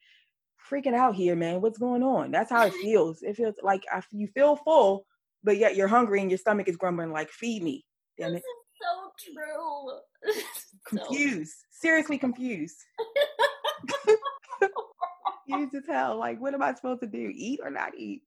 freaking 0.70 0.94
out 0.94 1.14
here, 1.14 1.36
man. 1.36 1.60
What's 1.60 1.76
going 1.76 2.02
on? 2.02 2.30
That's 2.30 2.50
how 2.50 2.64
it 2.64 2.72
feels. 2.72 3.22
It 3.22 3.36
feels 3.36 3.56
like 3.62 3.84
I, 3.92 4.00
you 4.10 4.26
feel 4.28 4.56
full, 4.56 5.04
but 5.44 5.58
yet 5.58 5.76
you're 5.76 5.86
hungry 5.86 6.22
and 6.22 6.30
your 6.30 6.38
stomach 6.38 6.66
is 6.66 6.78
grumbling, 6.78 7.12
like, 7.12 7.28
"Feed 7.28 7.62
me." 7.62 7.84
Damn 8.18 8.32
this 8.32 8.42
it. 8.42 8.46
is 8.46 9.34
so 9.34 10.32
true. 10.32 11.02
confused. 11.04 11.52
So... 11.52 11.80
Seriously 11.82 12.16
confused. 12.16 12.78
confused 15.46 15.74
as 15.74 15.86
hell. 15.86 16.16
Like, 16.16 16.40
what 16.40 16.54
am 16.54 16.62
I 16.62 16.72
supposed 16.72 17.02
to 17.02 17.06
do? 17.06 17.30
Eat 17.34 17.60
or 17.62 17.70
not 17.70 17.92
eat? 17.98 18.22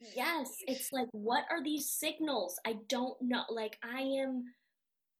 Yes, 0.00 0.50
it's 0.66 0.92
like 0.92 1.08
what 1.12 1.44
are 1.50 1.62
these 1.62 1.90
signals? 1.90 2.58
I 2.64 2.76
don't 2.88 3.16
know. 3.20 3.42
Like 3.50 3.78
I 3.82 4.00
am 4.00 4.44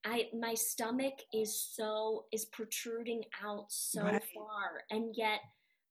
I 0.05 0.29
my 0.39 0.55
stomach 0.55 1.15
is 1.33 1.61
so 1.75 2.27
is 2.33 2.45
protruding 2.47 3.25
out 3.45 3.67
so 3.69 4.03
right. 4.03 4.23
far 4.35 4.83
and 4.91 5.15
yet 5.17 5.41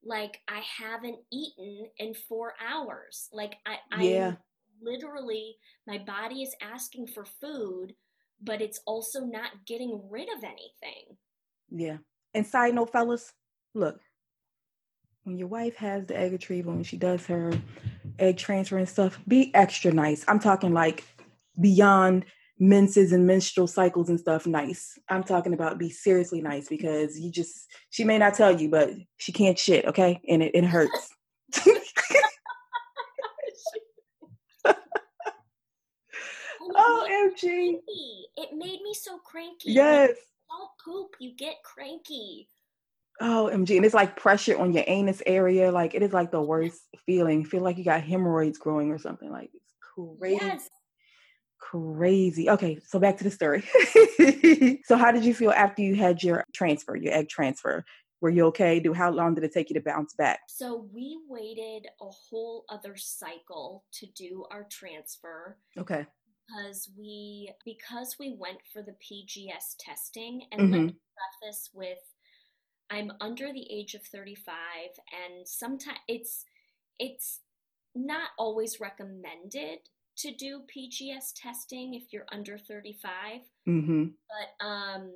like 0.03 0.39
I 0.47 0.61
haven't 0.61 1.17
eaten 1.31 1.87
in 1.97 2.13
4 2.13 2.53
hours. 2.65 3.29
Like 3.33 3.55
I 3.65 3.77
I 3.91 4.03
yeah. 4.03 4.35
literally 4.81 5.57
my 5.85 5.97
body 5.97 6.43
is 6.43 6.55
asking 6.61 7.07
for 7.07 7.25
food 7.25 7.93
but 8.41 8.61
it's 8.61 8.79
also 8.85 9.21
not 9.21 9.65
getting 9.65 10.01
rid 10.09 10.29
of 10.29 10.43
anything. 10.43 11.17
Yeah. 11.69 11.97
And 12.33 12.45
side 12.45 12.75
note 12.75 12.91
fellas, 12.91 13.33
look, 13.73 13.99
when 15.23 15.37
your 15.37 15.47
wife 15.47 15.75
has 15.75 16.05
the 16.05 16.17
egg 16.17 16.31
retrieval 16.31 16.73
and 16.73 16.85
she 16.85 16.97
does 16.97 17.25
her 17.25 17.51
egg 18.19 18.37
transfer 18.37 18.77
and 18.77 18.89
stuff, 18.89 19.19
be 19.27 19.53
extra 19.53 19.91
nice. 19.91 20.23
I'm 20.27 20.39
talking 20.39 20.73
like 20.73 21.03
beyond 21.59 22.25
menses 22.59 23.11
and 23.11 23.27
menstrual 23.27 23.67
cycles 23.67 24.09
and 24.09 24.19
stuff 24.19 24.47
nice. 24.47 24.97
I'm 25.09 25.23
talking 25.23 25.53
about 25.53 25.77
be 25.77 25.89
seriously 25.89 26.41
nice 26.41 26.67
because 26.67 27.19
you 27.19 27.31
just 27.31 27.67
she 27.89 28.03
may 28.03 28.17
not 28.17 28.33
tell 28.33 28.59
you, 28.59 28.69
but 28.69 28.91
she 29.17 29.31
can't 29.31 29.59
shit, 29.59 29.85
okay? 29.85 30.19
And 30.27 30.41
it, 30.43 30.55
it 30.55 30.65
hurts. 30.65 31.09
oh, 36.61 37.31
MG. 37.35 37.75
It 38.37 38.49
made 38.53 38.81
me 38.81 38.93
so 38.93 39.17
cranky. 39.19 39.71
Yes. 39.71 40.11
Don't 40.49 40.69
poop, 40.83 41.15
you 41.19 41.35
get 41.35 41.55
cranky. 41.63 42.49
Oh, 43.19 43.49
MG. 43.51 43.77
And 43.77 43.85
it's 43.85 43.95
like 43.95 44.15
pressure 44.15 44.57
on 44.57 44.73
your 44.73 44.83
anus 44.87 45.21
area. 45.25 45.71
Like 45.71 45.95
it 45.95 46.03
is 46.03 46.13
like 46.13 46.31
the 46.31 46.41
worst 46.41 46.81
feeling. 47.05 47.45
Feel 47.45 47.63
like 47.63 47.77
you 47.77 47.83
got 47.83 48.03
hemorrhoids 48.03 48.57
growing 48.57 48.91
or 48.91 48.99
something. 48.99 49.31
Like 49.31 49.49
it's 49.53 49.73
crazy. 50.19 50.37
Yes. 50.41 50.69
Crazy. 51.59 52.49
Okay, 52.49 52.79
so 52.85 52.99
back 52.99 53.17
to 53.17 53.23
the 53.23 53.31
story. 53.31 53.63
so 54.85 54.95
how 54.95 55.11
did 55.11 55.25
you 55.25 55.33
feel 55.33 55.51
after 55.51 55.81
you 55.81 55.95
had 55.95 56.21
your 56.21 56.43
transfer, 56.53 56.95
your 56.95 57.13
egg 57.13 57.29
transfer? 57.29 57.83
Were 58.21 58.29
you 58.29 58.45
okay? 58.45 58.79
Do 58.79 58.93
how 58.93 59.11
long 59.11 59.35
did 59.35 59.43
it 59.43 59.53
take 59.53 59.69
you 59.69 59.73
to 59.75 59.81
bounce 59.81 60.13
back? 60.13 60.39
So 60.47 60.87
we 60.93 61.17
waited 61.27 61.87
a 62.01 62.05
whole 62.05 62.65
other 62.69 62.95
cycle 62.95 63.83
to 63.93 64.07
do 64.15 64.45
our 64.51 64.67
transfer. 64.71 65.57
Okay. 65.77 66.05
Because 66.47 66.89
we 66.97 67.51
because 67.65 68.15
we 68.19 68.35
went 68.39 68.59
for 68.71 68.81
the 68.81 68.93
PGS 68.93 69.75
testing 69.79 70.43
and 70.51 70.61
mm-hmm. 70.61 70.71
let 70.71 70.81
me 70.81 70.95
preface 71.41 71.69
with 71.73 71.99
I'm 72.89 73.11
under 73.19 73.51
the 73.51 73.67
age 73.71 73.93
of 73.95 74.03
35 74.03 74.55
and 75.11 75.47
sometimes 75.47 75.99
it's 76.07 76.45
it's 76.99 77.41
not 77.95 78.29
always 78.37 78.79
recommended 78.79 79.79
to 80.17 80.31
do 80.31 80.61
PGS 80.75 81.33
testing 81.35 81.93
if 81.93 82.11
you're 82.11 82.25
under 82.31 82.57
35. 82.57 83.41
Mm-hmm. 83.67 84.05
But 84.27 84.65
um, 84.65 85.11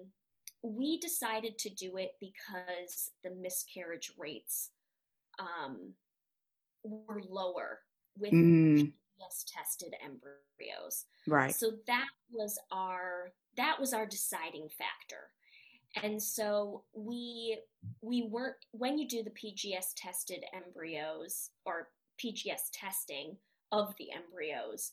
we 0.64 1.00
decided 1.00 1.58
to 1.60 1.70
do 1.70 1.98
it 1.98 2.12
because 2.20 3.12
the 3.24 3.32
miscarriage 3.32 4.14
rates 4.18 4.70
um, 5.40 5.94
were 6.84 7.22
lower 7.28 7.80
with 8.18 8.32
mm. 8.32 8.78
PGS 8.78 9.46
tested 9.48 9.96
embryos. 10.04 11.06
Right. 11.28 11.56
So 11.56 11.72
that 11.88 12.08
was 12.32 12.60
our 12.72 13.32
that 13.58 13.80
was 13.80 13.94
our 13.94 14.06
deciding 14.06 14.70
factor 14.70 15.32
and 16.02 16.22
so 16.22 16.84
we 16.94 17.58
we 18.02 18.24
weren't 18.24 18.56
when 18.72 18.98
you 18.98 19.08
do 19.08 19.24
the 19.24 19.32
PGS 19.32 19.94
tested 19.96 20.44
embryos 20.54 21.50
or 21.66 21.90
PGS 22.24 22.70
testing 22.74 23.38
of 23.72 23.94
the 23.98 24.10
embryos, 24.12 24.92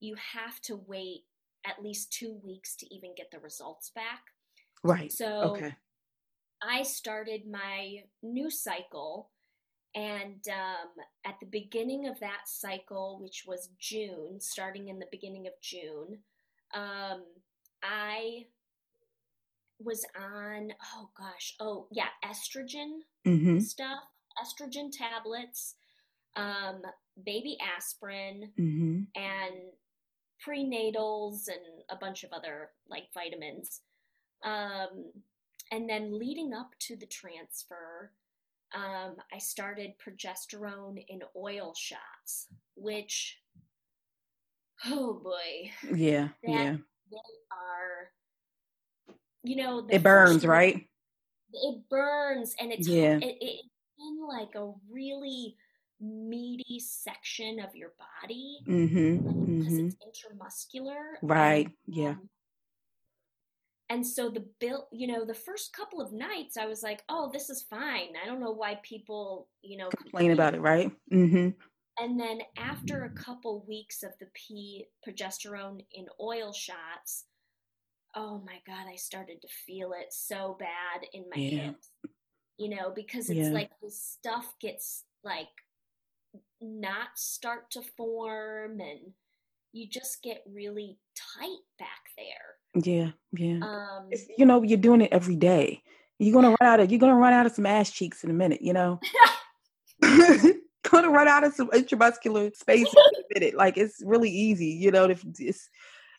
you 0.00 0.16
have 0.34 0.60
to 0.62 0.76
wait 0.86 1.22
at 1.66 1.82
least 1.82 2.12
two 2.12 2.38
weeks 2.44 2.76
to 2.76 2.94
even 2.94 3.14
get 3.16 3.30
the 3.30 3.38
results 3.38 3.90
back. 3.94 4.22
Right. 4.82 5.10
So 5.10 5.54
okay. 5.56 5.74
I 6.62 6.82
started 6.82 7.42
my 7.50 8.02
new 8.22 8.50
cycle, 8.50 9.30
and 9.94 10.42
um, 10.48 11.04
at 11.24 11.36
the 11.40 11.46
beginning 11.46 12.06
of 12.06 12.20
that 12.20 12.42
cycle, 12.46 13.18
which 13.22 13.44
was 13.46 13.70
June, 13.78 14.38
starting 14.40 14.88
in 14.88 14.98
the 14.98 15.08
beginning 15.10 15.46
of 15.46 15.52
June, 15.62 16.18
um, 16.74 17.22
I 17.82 18.46
was 19.84 20.04
on 20.16 20.72
oh 20.94 21.08
gosh 21.16 21.54
oh 21.60 21.86
yeah 21.90 22.08
estrogen 22.24 23.00
mm-hmm. 23.26 23.58
stuff 23.58 24.00
estrogen 24.42 24.90
tablets 24.90 25.74
um, 26.36 26.82
baby 27.24 27.56
aspirin 27.76 28.50
mm-hmm. 28.58 29.02
and 29.14 29.54
prenatals 30.44 31.48
and 31.48 31.82
a 31.90 31.96
bunch 31.96 32.24
of 32.24 32.32
other 32.32 32.70
like 32.88 33.04
vitamins 33.14 33.80
um, 34.44 35.12
and 35.70 35.88
then 35.88 36.18
leading 36.18 36.52
up 36.52 36.70
to 36.80 36.96
the 36.96 37.06
transfer 37.06 38.10
um, 38.74 39.16
i 39.32 39.38
started 39.38 39.92
progesterone 39.98 41.04
in 41.08 41.20
oil 41.36 41.72
shots 41.76 42.48
which 42.74 43.38
oh 44.86 45.20
boy 45.22 45.70
yeah 45.96 46.28
yeah 46.42 46.76
they 47.10 47.18
are 47.52 48.10
you 49.44 49.56
know, 49.56 49.86
it 49.90 50.02
burns, 50.02 50.44
right? 50.46 50.86
It 51.52 51.82
burns, 51.88 52.54
and 52.58 52.72
it's 52.72 52.88
yeah. 52.88 53.18
It, 53.18 53.36
it's 53.40 53.68
in 53.98 54.26
like 54.26 54.54
a 54.56 54.72
really 54.90 55.56
meaty 56.00 56.80
section 56.80 57.60
of 57.60 57.74
your 57.74 57.92
body 57.98 58.58
mm-hmm, 58.66 59.16
because 59.16 59.72
mm-hmm. 59.72 59.86
it's 59.86 59.96
intramuscular, 59.96 61.02
right? 61.22 61.66
And, 61.66 61.96
yeah. 61.96 62.08
Um, 62.10 62.28
and 63.90 64.06
so 64.06 64.30
the 64.30 64.46
bill, 64.60 64.88
you 64.92 65.06
know, 65.06 65.24
the 65.24 65.34
first 65.34 65.74
couple 65.74 66.00
of 66.00 66.12
nights, 66.12 66.56
I 66.56 66.66
was 66.66 66.82
like, 66.82 67.02
"Oh, 67.08 67.30
this 67.32 67.50
is 67.50 67.62
fine." 67.62 68.14
I 68.20 68.26
don't 68.26 68.40
know 68.40 68.50
why 68.50 68.80
people, 68.82 69.48
you 69.62 69.76
know, 69.76 69.88
complain, 69.90 70.30
complain. 70.30 70.30
about 70.32 70.54
it, 70.54 70.60
right? 70.60 70.90
Mm-hmm. 71.12 71.50
And 71.98 72.18
then 72.18 72.40
after 72.56 73.04
a 73.04 73.10
couple 73.10 73.64
weeks 73.68 74.02
of 74.02 74.12
the 74.18 74.26
P 74.34 74.86
progesterone 75.06 75.84
in 75.92 76.06
oil 76.20 76.52
shots, 76.52 77.24
oh 78.16 78.42
my 78.46 78.60
god 78.66 78.86
i 78.90 78.96
started 78.96 79.40
to 79.42 79.48
feel 79.66 79.92
it 79.92 80.12
so 80.12 80.56
bad 80.58 81.06
in 81.12 81.24
my 81.34 81.40
yeah. 81.40 81.58
hips 81.64 81.90
you 82.58 82.68
know 82.68 82.92
because 82.94 83.28
it's 83.30 83.48
yeah. 83.48 83.50
like 83.50 83.70
the 83.82 83.90
stuff 83.90 84.54
gets 84.60 85.04
like 85.24 85.48
knots 86.60 87.22
start 87.24 87.70
to 87.72 87.82
form 87.96 88.80
and 88.80 89.12
you 89.72 89.88
just 89.88 90.22
get 90.22 90.42
really 90.46 90.98
tight 91.38 91.58
back 91.78 91.88
there. 92.16 92.82
Yeah 92.84 93.10
yeah. 93.32 93.58
Um, 93.64 94.10
you 94.38 94.46
know 94.46 94.62
you're 94.62 94.78
doing 94.78 95.00
it 95.00 95.12
every 95.12 95.36
day. 95.36 95.82
You're 96.18 96.34
gonna 96.34 96.56
run 96.60 96.68
out 96.68 96.80
of 96.80 96.90
you're 96.90 97.00
gonna 97.00 97.16
run 97.16 97.32
out 97.32 97.46
of 97.46 97.52
some 97.52 97.66
ass 97.66 97.90
cheeks 97.90 98.24
in 98.24 98.30
a 98.30 98.34
minute 98.34 98.62
you 98.62 98.72
know? 98.72 99.00
Gonna 100.90 101.08
run 101.08 101.28
out 101.28 101.44
of 101.44 101.54
some 101.54 101.70
intramuscular 101.70 102.54
space 102.54 102.92
in 102.92 102.98
a 102.98 103.40
minute. 103.40 103.54
Like 103.56 103.78
it's 103.78 104.02
really 104.04 104.30
easy 104.30 104.66
you 104.66 104.90
know 104.90 105.04
if 105.04 105.24
it's 105.38 105.68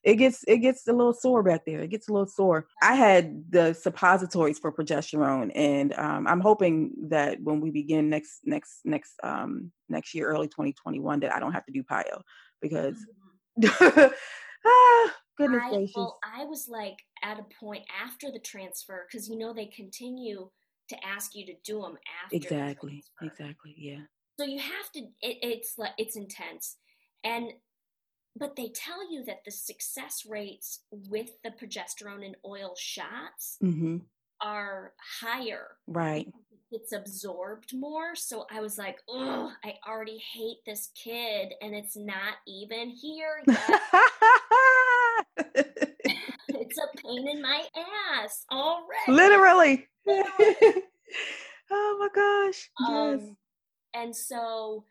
it 0.06 0.18
gets 0.18 0.44
it 0.48 0.58
gets 0.60 0.88
a 0.88 0.94
little 0.94 1.14
sore 1.14 1.42
back 1.42 1.66
there. 1.66 1.80
It 1.80 1.90
gets 1.90 2.08
a 2.08 2.14
little 2.14 2.28
sore. 2.28 2.68
I 2.82 2.94
had 2.94 3.44
the 3.50 3.74
suppositories 3.74 4.60
for 4.60 4.72
progesterone, 4.72 5.52
and 5.56 5.94
um, 5.98 6.28
I'm 6.28 6.42
hoping 6.42 6.92
that 7.10 7.42
when 7.42 7.60
we 7.60 7.72
begin 7.72 8.10
next 8.10 8.42
next 8.46 8.82
next 8.86 9.16
um, 9.24 9.72
next 9.90 10.14
year, 10.14 10.28
early 10.28 10.48
2021, 10.48 11.22
that 11.22 11.36
I 11.36 11.40
don't 11.40 11.54
have 11.54 11.66
to 11.66 11.72
do 11.72 11.84
PIO 11.84 12.22
because 12.62 13.04
mm-hmm. 13.60 14.14
ah, 14.66 15.16
Goodness 15.40 15.64
I, 15.66 15.70
gracious. 15.70 15.94
Well, 15.96 16.20
I 16.24 16.46
was 16.46 16.68
like 16.70 17.00
at 17.24 17.40
a 17.40 17.46
point 17.60 17.84
after 18.04 18.32
the 18.32 18.40
transfer 18.40 19.08
because 19.10 19.28
you 19.28 19.40
know 19.40 19.54
they 19.54 19.66
continue 19.66 20.50
to 20.90 20.96
ask 21.04 21.34
you 21.34 21.48
to 21.48 21.54
do 21.66 21.82
them 21.82 21.98
after. 22.24 22.36
exactly. 22.36 23.04
Exactly. 23.24 23.74
Yeah. 23.76 24.02
So 24.40 24.46
you 24.46 24.60
have 24.60 24.92
to. 24.94 25.00
It, 25.00 25.38
it's 25.42 25.80
like 25.80 25.94
it's 25.98 26.16
intense, 26.16 26.78
and 27.24 27.50
but 28.36 28.56
they 28.56 28.70
tell 28.70 29.10
you 29.12 29.24
that 29.26 29.44
the 29.46 29.52
success 29.52 30.24
rates 30.28 30.82
with 30.92 31.30
the 31.44 31.52
progesterone 31.52 32.26
and 32.26 32.36
oil 32.46 32.74
shots 32.78 33.58
Mm-hmm. 33.64 33.98
are 34.42 34.94
higher. 35.22 35.68
Right. 35.88 36.28
It's 36.72 36.92
absorbed 36.92 37.74
more. 37.74 38.16
So 38.16 38.46
I 38.52 38.60
was 38.60 38.78
like, 38.78 38.98
oh, 39.08 39.52
I 39.64 39.76
already 39.88 40.18
hate 40.34 40.58
this 40.66 40.90
kid, 41.02 41.54
and 41.62 41.74
it's 41.74 41.96
not 41.96 42.34
even 42.48 42.90
here 42.90 43.42
yet. 43.48 43.82
it's 46.50 46.78
a 46.78 46.98
pain 46.98 47.28
in 47.30 47.42
my 47.42 47.64
ass 48.14 48.44
already. 48.52 49.12
Literally. 49.12 49.88
oh 51.72 51.98
my 52.00 52.10
gosh. 52.14 52.70
Yes. 52.80 53.22
Um, 53.22 53.38
and 53.94 54.16
so 54.16 54.84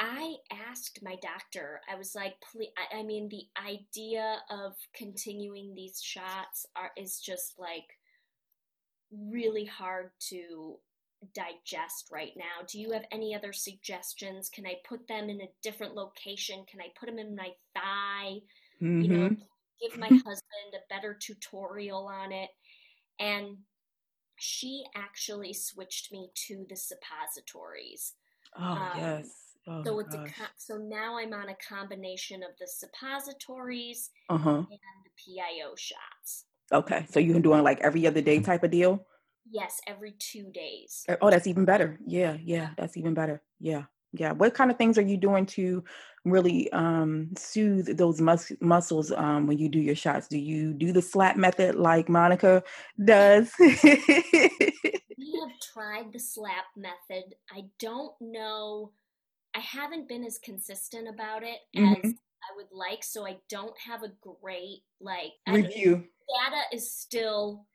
I 0.00 0.36
asked 0.50 1.00
my 1.02 1.16
doctor, 1.22 1.80
I 1.90 1.94
was 1.94 2.14
like, 2.14 2.34
please, 2.52 2.70
I, 2.76 2.98
I 2.98 3.02
mean, 3.02 3.28
the 3.28 3.46
idea 3.62 4.38
of 4.50 4.74
continuing 4.94 5.74
these 5.74 6.00
shots 6.02 6.66
are 6.76 6.90
is 6.96 7.20
just 7.20 7.58
like 7.58 7.98
really 9.12 9.64
hard 9.64 10.10
to 10.30 10.76
digest 11.34 12.08
right 12.12 12.32
now. 12.36 12.66
Do 12.68 12.80
you 12.80 12.92
have 12.92 13.04
any 13.12 13.34
other 13.34 13.52
suggestions? 13.52 14.50
Can 14.50 14.66
I 14.66 14.74
put 14.86 15.06
them 15.06 15.30
in 15.30 15.40
a 15.40 15.52
different 15.62 15.94
location? 15.94 16.64
Can 16.70 16.80
I 16.80 16.88
put 16.98 17.06
them 17.06 17.18
in 17.18 17.36
my 17.36 17.50
thigh? 17.74 18.40
You 18.80 19.08
know, 19.08 19.28
Mhm. 19.28 19.42
give 19.80 19.96
my 19.98 20.08
husband 20.26 20.74
a 20.74 20.94
better 20.94 21.14
tutorial 21.14 22.06
on 22.06 22.32
it. 22.32 22.50
And 23.18 23.64
she 24.38 24.84
actually 24.94 25.52
switched 25.54 26.12
me 26.12 26.30
to 26.34 26.66
the 26.68 26.76
suppositories. 26.76 28.14
Oh 28.56 28.62
um, 28.62 28.90
yes. 28.98 29.43
Oh 29.66 29.82
So 29.84 29.98
it's 30.00 30.14
a 30.14 30.18
gosh. 30.18 30.30
co- 30.36 30.44
so 30.56 30.76
now 30.76 31.18
I'm 31.18 31.32
on 31.32 31.48
a 31.48 31.56
combination 31.68 32.42
of 32.42 32.50
the 32.58 32.66
suppositories 32.66 34.10
Uh 34.28 34.38
huh. 34.38 34.50
and 34.50 34.68
the 35.04 35.10
PIO 35.16 35.74
shots. 35.76 36.44
Okay. 36.72 37.06
So 37.10 37.20
you're 37.20 37.40
doing 37.40 37.62
like 37.62 37.80
every 37.80 38.06
other 38.06 38.20
day 38.20 38.40
type 38.40 38.62
of 38.64 38.70
deal? 38.70 39.06
Yes, 39.50 39.80
every 39.86 40.12
two 40.18 40.50
days. 40.52 41.04
Uh, 41.08 41.16
Oh, 41.20 41.30
that's 41.30 41.46
even 41.46 41.64
better. 41.64 41.98
Yeah, 42.06 42.36
yeah, 42.42 42.70
that's 42.76 42.96
even 42.96 43.14
better. 43.14 43.42
Yeah, 43.60 43.84
yeah. 44.12 44.32
What 44.32 44.54
kind 44.54 44.70
of 44.70 44.78
things 44.78 44.96
are 44.98 45.02
you 45.02 45.16
doing 45.16 45.46
to 45.46 45.84
really 46.24 46.72
um, 46.72 47.30
soothe 47.36 47.96
those 47.98 48.20
mus- 48.20 48.52
muscles 48.60 49.12
um, 49.12 49.46
when 49.46 49.58
you 49.58 49.68
do 49.68 49.78
your 49.78 49.94
shots? 49.94 50.28
Do 50.28 50.38
you 50.38 50.72
do 50.72 50.92
the 50.92 51.02
slap 51.02 51.36
method 51.36 51.74
like 51.74 52.08
Monica 52.08 52.62
does? 53.04 53.52
We 55.16 55.40
have 55.40 55.58
tried 55.60 56.12
the 56.12 56.18
slap 56.18 56.64
method. 56.76 57.34
I 57.50 57.64
don't 57.78 58.14
know. 58.20 58.92
I 59.54 59.60
haven't 59.60 60.08
been 60.08 60.24
as 60.24 60.38
consistent 60.38 61.08
about 61.08 61.42
it 61.42 61.60
Mhm. 61.74 62.04
as 62.04 62.14
I 62.42 62.56
would 62.56 62.72
like, 62.72 63.02
so 63.04 63.26
I 63.26 63.40
don't 63.48 63.78
have 63.78 64.02
a 64.02 64.08
great 64.20 64.82
like 65.00 65.32
Review. 65.46 66.08
data 66.28 66.62
is 66.72 66.92
still 66.92 67.66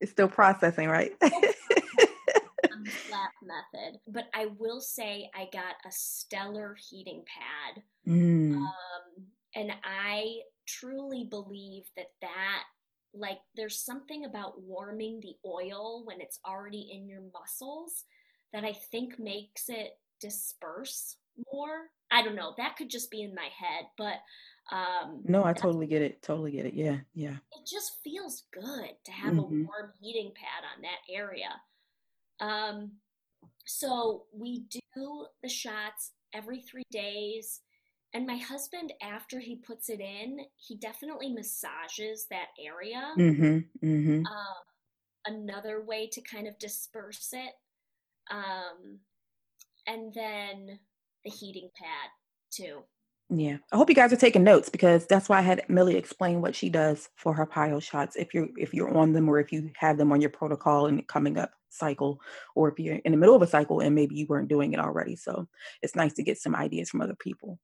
It's 0.00 0.12
still 0.12 0.28
processing, 0.28 0.88
right? 0.88 1.16
method. 3.46 4.00
But 4.06 4.26
I 4.34 4.46
will 4.58 4.80
say 4.80 5.30
I 5.34 5.48
got 5.52 5.76
a 5.86 5.90
stellar 5.90 6.76
heating 6.88 7.24
pad. 7.26 7.82
Mm, 8.06 8.54
Um, 8.56 9.26
and 9.54 9.72
I 9.84 10.40
truly 10.66 11.24
believe 11.24 11.84
that 11.96 12.12
that, 12.20 12.64
like, 13.14 13.38
there's 13.54 13.84
something 13.84 14.24
about 14.24 14.60
warming 14.60 15.20
the 15.20 15.36
oil 15.44 16.04
when 16.04 16.20
it's 16.20 16.38
already 16.46 16.90
in 16.92 17.08
your 17.08 17.22
muscles 17.32 18.04
that 18.52 18.64
I 18.64 18.72
think 18.72 19.18
makes 19.18 19.68
it 19.68 19.98
disperse 20.20 21.16
more. 21.52 21.88
I 22.10 22.22
don't 22.22 22.36
know. 22.36 22.54
That 22.56 22.76
could 22.76 22.90
just 22.90 23.10
be 23.10 23.22
in 23.22 23.34
my 23.34 23.48
head, 23.58 23.86
but 23.98 24.16
um, 24.74 25.22
no, 25.24 25.44
I 25.44 25.52
totally 25.52 25.86
get 25.86 26.02
it. 26.02 26.22
Totally 26.22 26.52
get 26.52 26.66
it. 26.66 26.74
Yeah, 26.74 26.98
yeah. 27.14 27.36
it 27.52 27.66
just 27.66 28.02
feels 28.02 28.44
good 28.52 28.96
to 29.04 29.12
have 29.12 29.34
Mhm. 29.34 29.38
a 29.38 29.64
warm 29.64 29.92
heating 30.00 30.32
pad 30.34 30.64
on 30.74 30.82
that 30.82 31.00
area. 31.08 31.60
Um, 32.40 33.00
so 33.64 34.26
we 34.32 34.60
do 34.70 35.26
the 35.42 35.48
shots 35.48 36.12
every 36.32 36.60
three 36.62 36.84
days. 36.90 37.62
And 38.12 38.26
my 38.26 38.36
husband, 38.36 38.92
after 39.02 39.40
he 39.40 39.56
puts 39.56 39.88
it 39.88 40.00
in, 40.00 40.46
he 40.56 40.76
definitely 40.76 41.32
massages 41.32 42.26
that 42.30 42.48
area. 42.58 43.12
Mm-hmm. 43.18 43.86
Mm-hmm. 43.86 44.26
Um, 44.26 44.64
another 45.26 45.82
way 45.84 46.08
to 46.08 46.20
kind 46.22 46.46
of 46.46 46.58
disperse 46.58 47.32
it. 47.32 47.54
Um, 48.30 49.00
and 49.86 50.14
then 50.14 50.78
the 51.26 51.30
heating 51.30 51.68
pad, 51.76 52.10
too. 52.50 52.82
Yeah, 53.28 53.56
I 53.72 53.76
hope 53.76 53.88
you 53.88 53.96
guys 53.96 54.12
are 54.12 54.16
taking 54.16 54.44
notes 54.44 54.68
because 54.68 55.04
that's 55.06 55.28
why 55.28 55.38
I 55.38 55.42
had 55.42 55.68
Millie 55.68 55.96
explain 55.96 56.40
what 56.40 56.54
she 56.54 56.70
does 56.70 57.08
for 57.16 57.34
her 57.34 57.44
PIO 57.44 57.80
shots. 57.80 58.14
If 58.14 58.32
you're 58.32 58.48
if 58.56 58.72
you're 58.72 58.96
on 58.96 59.12
them 59.12 59.28
or 59.28 59.40
if 59.40 59.50
you 59.50 59.70
have 59.76 59.98
them 59.98 60.12
on 60.12 60.20
your 60.20 60.30
protocol 60.30 60.86
and 60.86 61.06
coming 61.08 61.36
up 61.36 61.50
cycle, 61.70 62.20
or 62.54 62.70
if 62.70 62.78
you're 62.78 62.96
in 63.04 63.10
the 63.10 63.18
middle 63.18 63.34
of 63.34 63.42
a 63.42 63.46
cycle 63.48 63.80
and 63.80 63.96
maybe 63.96 64.14
you 64.14 64.26
weren't 64.28 64.48
doing 64.48 64.72
it 64.72 64.78
already. 64.78 65.16
So 65.16 65.48
it's 65.82 65.96
nice 65.96 66.12
to 66.14 66.22
get 66.22 66.38
some 66.38 66.54
ideas 66.54 66.88
from 66.88 67.00
other 67.00 67.16
people. 67.16 67.58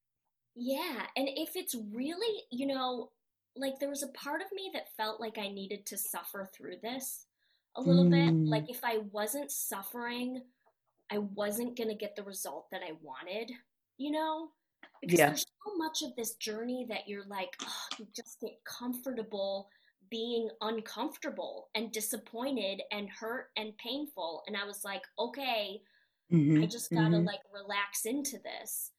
Yeah, 0.57 1.03
and 1.17 1.29
if 1.29 1.55
it's 1.55 1.77
really, 1.93 2.43
you 2.51 2.67
know, 2.67 3.11
like 3.57 3.79
there 3.79 3.89
was 3.89 4.03
a 4.03 4.09
part 4.09 4.41
of 4.41 4.49
me 4.53 4.71
that 4.75 4.95
felt 4.97 5.21
like 5.21 5.39
I 5.39 5.49
needed 5.49 5.87
to 5.87 5.97
suffer 5.97 6.49
through 6.53 6.77
this 6.83 7.27
a 7.77 7.81
little 7.81 8.11
bit. 8.11 8.31
Mm. 8.31 8.49
Like 8.49 8.69
if 8.69 8.81
I 8.83 8.99
wasn't 9.13 9.51
suffering, 9.51 10.43
I 11.13 11.19
wasn't 11.19 11.77
going 11.77 11.91
to 11.91 11.97
get 11.97 12.17
the 12.17 12.25
result 12.25 12.71
that 12.73 12.83
I 12.83 12.93
wanted, 13.03 13.53
you 13.99 14.13
know? 14.13 14.51
Because 15.03 15.21
Yeah. 15.21 15.27
there's 15.27 15.45
so 15.67 15.77
much 15.77 16.03
of 16.03 16.17
this 16.17 16.37
journey 16.37 16.87
that 16.89 17.09
you're 17.09 17.27
like, 17.27 17.57
oh, 17.67 17.87
you 17.99 18.09
just 18.17 18.41
get 18.41 18.65
comfortable 18.65 19.69
being 20.11 20.51
uncomfortable 20.63 21.71
and 21.75 21.93
disappointed 21.93 22.83
and 22.93 23.11
hurt 23.11 23.51
and 23.57 23.77
painful. 23.79 24.45
And 24.47 24.57
I 24.57 24.65
was 24.65 24.85
like, 24.85 25.03
okay, 25.19 25.83
I 26.63 26.67
Mhm, 26.69 26.69
just 26.69 26.95
got 26.95 27.11
to 27.11 27.19
mhm. 27.19 27.27
like 27.27 27.41
relax 27.53 28.07
into 28.07 28.39
this. 28.39 28.93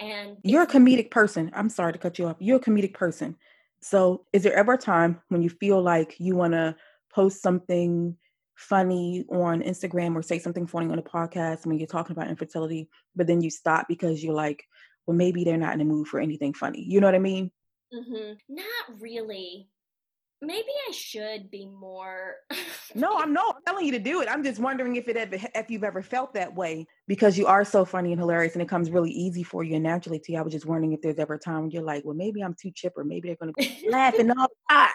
And 0.00 0.38
You're 0.42 0.62
a 0.62 0.66
if 0.66 0.66
comedic 0.66 1.10
person. 1.10 1.50
I'm 1.54 1.68
sorry 1.68 1.92
to 1.92 1.98
cut 1.98 2.18
you 2.18 2.26
off. 2.26 2.36
You're 2.40 2.58
a 2.58 2.60
comedic 2.60 2.94
person. 2.94 3.36
So, 3.80 4.26
is 4.32 4.42
there 4.42 4.54
ever 4.54 4.74
a 4.74 4.78
time 4.78 5.20
when 5.28 5.42
you 5.42 5.50
feel 5.50 5.82
like 5.82 6.18
you 6.18 6.36
want 6.36 6.52
to 6.54 6.76
post 7.10 7.42
something 7.42 8.16
funny 8.58 9.24
on 9.30 9.62
Instagram 9.62 10.16
or 10.16 10.22
say 10.22 10.40
something 10.40 10.66
funny 10.66 10.90
on 10.90 10.98
a 10.98 11.02
podcast 11.02 11.64
when 11.64 11.78
you're 11.78 11.86
talking 11.86 12.14
about 12.16 12.28
infertility, 12.28 12.88
but 13.14 13.28
then 13.28 13.40
you 13.40 13.50
stop 13.50 13.86
because 13.88 14.22
you're 14.22 14.34
like, 14.34 14.64
well, 15.06 15.16
maybe 15.16 15.44
they're 15.44 15.56
not 15.56 15.74
in 15.74 15.78
the 15.78 15.84
mood 15.84 16.08
for 16.08 16.18
anything 16.18 16.52
funny. 16.52 16.82
You 16.82 17.00
know 17.00 17.06
what 17.06 17.14
I 17.14 17.20
mean? 17.20 17.52
hmm 17.92 18.32
Not 18.48 19.00
really. 19.00 19.68
Maybe 20.42 20.68
I 20.88 20.92
should 20.92 21.50
be 21.50 21.66
more. 21.66 22.34
No, 22.94 23.18
I'm 23.18 23.34
not 23.34 23.56
telling 23.66 23.84
you 23.84 23.92
to 23.92 23.98
do 23.98 24.22
it. 24.22 24.28
I'm 24.30 24.42
just 24.42 24.58
wondering 24.58 24.96
if 24.96 25.08
it 25.08 25.16
ever, 25.18 25.36
if 25.54 25.70
you've 25.70 25.84
ever 25.84 26.02
felt 26.02 26.32
that 26.32 26.54
way 26.54 26.86
because 27.06 27.36
you 27.36 27.46
are 27.46 27.62
so 27.62 27.84
funny 27.84 28.12
and 28.12 28.18
hilarious 28.18 28.54
and 28.54 28.62
it 28.62 28.68
comes 28.68 28.90
really 28.90 29.10
easy 29.10 29.42
for 29.42 29.62
you 29.62 29.74
and 29.74 29.84
naturally 29.84 30.18
to 30.20 30.32
you. 30.32 30.38
I 30.38 30.40
was 30.40 30.54
just 30.54 30.64
wondering 30.64 30.94
if 30.94 31.02
there's 31.02 31.18
ever 31.18 31.34
a 31.34 31.38
time 31.38 31.60
when 31.60 31.70
you're 31.70 31.82
like, 31.82 32.06
well, 32.06 32.14
maybe 32.14 32.40
I'm 32.40 32.54
too 32.58 32.70
chipper. 32.74 33.04
Maybe 33.04 33.28
they're 33.28 33.36
going 33.36 33.52
to 33.52 33.60
be 33.60 33.86
laughing 33.90 34.30
all 34.30 34.48
the 34.48 34.74
time. 34.74 34.88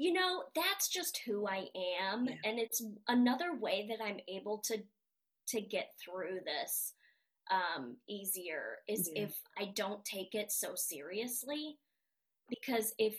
You 0.00 0.14
know, 0.14 0.44
that's 0.54 0.88
just 0.88 1.18
who 1.26 1.46
I 1.46 1.66
am, 2.00 2.24
Yeah. 2.24 2.36
and 2.46 2.58
it's 2.58 2.82
another 3.08 3.54
way 3.54 3.86
that 3.90 4.02
I'm 4.02 4.18
able 4.28 4.58
to 4.64 4.78
to 5.48 5.60
get 5.60 5.90
through 6.02 6.38
this 6.44 6.94
um, 7.50 7.96
easier 8.08 8.78
is 8.88 9.10
Yeah. 9.12 9.24
if 9.24 9.34
I 9.58 9.72
don't 9.74 10.02
take 10.04 10.34
it 10.34 10.50
so 10.52 10.74
seriously. 10.74 11.76
Because 12.48 12.94
if 12.98 13.14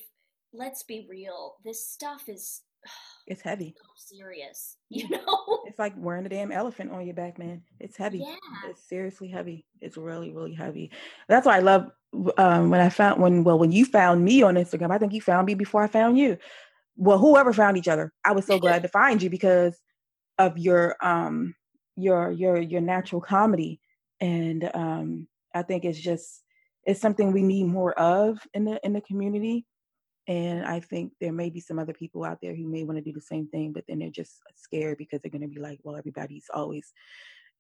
let's 0.54 0.82
be 0.84 1.06
real, 1.10 1.56
this 1.64 1.88
stuff 1.88 2.28
is 2.28 2.62
It's 3.28 3.42
heavy. 3.42 3.76
so 3.78 3.90
serious, 4.16 4.78
you 4.90 5.08
know. 5.10 5.60
It's 5.66 5.78
like 5.78 5.94
wearing 5.98 6.26
a 6.26 6.30
damn 6.30 6.52
elephant 6.52 6.92
on 6.92 7.06
your 7.06 7.14
back, 7.14 7.38
man. 7.38 7.62
It's 7.80 7.96
heavy. 7.98 8.20
Yeah. 8.20 8.70
It's 8.70 8.82
seriously 8.90 9.28
heavy. 9.28 9.66
It's 9.82 9.98
really, 9.98 10.32
really 10.32 10.54
heavy. 10.56 10.90
That's 11.28 11.46
why 11.46 11.58
I 11.58 11.60
love 11.60 11.92
um, 12.38 12.70
when 12.72 12.82
I 12.82 12.90
found 12.90 13.22
when 13.22 13.44
well 13.44 13.60
when 13.60 13.72
you 13.72 13.86
found 13.86 14.26
me 14.26 14.42
on 14.42 14.56
Instagram. 14.56 14.90
I 14.92 14.98
think 14.98 15.14
you 15.14 15.22
found 15.22 15.46
me 15.46 15.54
before 15.54 15.84
I 15.84 15.88
found 15.88 16.18
you. 16.18 16.38
Well, 16.96 17.18
whoever 17.18 17.54
found 17.54 17.78
each 17.78 17.88
other, 17.88 18.12
I 18.24 18.34
was 18.34 18.46
so 18.46 18.60
glad 18.60 18.84
to 18.84 18.90
find 18.90 19.22
you 19.22 19.30
because 19.30 19.80
of 20.38 20.58
your 20.58 20.96
um 21.02 21.56
your 21.96 22.32
your 22.32 22.58
your 22.60 22.82
natural 22.82 23.22
comedy, 23.22 23.80
and 24.20 24.70
um 24.74 25.28
I 25.54 25.64
think 25.64 25.86
it's 25.86 26.00
just 26.00 26.44
it's 26.84 27.02
something 27.02 27.32
we 27.32 27.44
need 27.44 27.66
more 27.66 27.94
of 27.94 28.40
in 28.54 28.66
the 28.66 28.80
in 28.84 28.94
the 28.94 29.02
community. 29.02 29.66
And 30.28 30.66
I 30.66 30.80
think 30.80 31.14
there 31.20 31.34
may 31.34 31.50
be 31.50 31.60
some 31.60 31.80
other 31.80 31.94
people 31.94 32.24
out 32.24 32.40
there 32.42 32.56
who 32.56 32.68
may 32.68 32.84
want 32.84 32.98
to 32.98 33.04
do 33.04 33.12
the 33.12 33.22
same 33.22 33.48
thing, 33.48 33.74
but 33.74 33.84
then 33.88 34.00
they're 34.00 34.10
just 34.10 34.40
scared 34.56 34.98
because 34.98 35.20
they're 35.22 35.32
going 35.32 35.42
to 35.42 35.48
be 35.48 35.60
like, 35.60 35.80
well, 35.84 35.98
everybody's 35.98 36.46
always, 36.54 36.94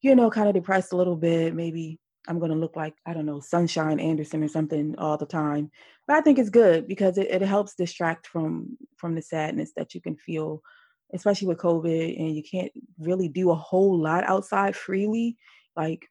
you 0.01 0.15
know, 0.15 0.29
kind 0.29 0.47
of 0.47 0.53
depressed 0.53 0.93
a 0.93 0.95
little 0.95 1.15
bit. 1.15 1.55
Maybe 1.55 1.99
I'm 2.27 2.39
going 2.39 2.51
to 2.51 2.57
look 2.57 2.75
like, 2.75 2.95
I 3.05 3.13
don't 3.13 3.25
know, 3.25 3.39
Sunshine 3.39 3.99
Anderson 3.99 4.43
or 4.43 4.47
something 4.47 4.95
all 4.97 5.17
the 5.17 5.25
time. 5.25 5.71
But 6.07 6.17
I 6.17 6.21
think 6.21 6.39
it's 6.39 6.49
good 6.49 6.87
because 6.87 7.17
it, 7.17 7.29
it 7.31 7.41
helps 7.41 7.75
distract 7.75 8.27
from 8.27 8.77
from 8.97 9.15
the 9.15 9.21
sadness 9.21 9.71
that 9.75 9.95
you 9.95 10.01
can 10.01 10.15
feel, 10.15 10.61
especially 11.13 11.47
with 11.47 11.57
COVID 11.57 12.19
and 12.19 12.35
you 12.35 12.43
can't 12.43 12.71
really 12.99 13.27
do 13.27 13.49
a 13.51 13.55
whole 13.55 13.99
lot 13.99 14.23
outside 14.23 14.75
freely. 14.75 15.37
Like, 15.75 16.07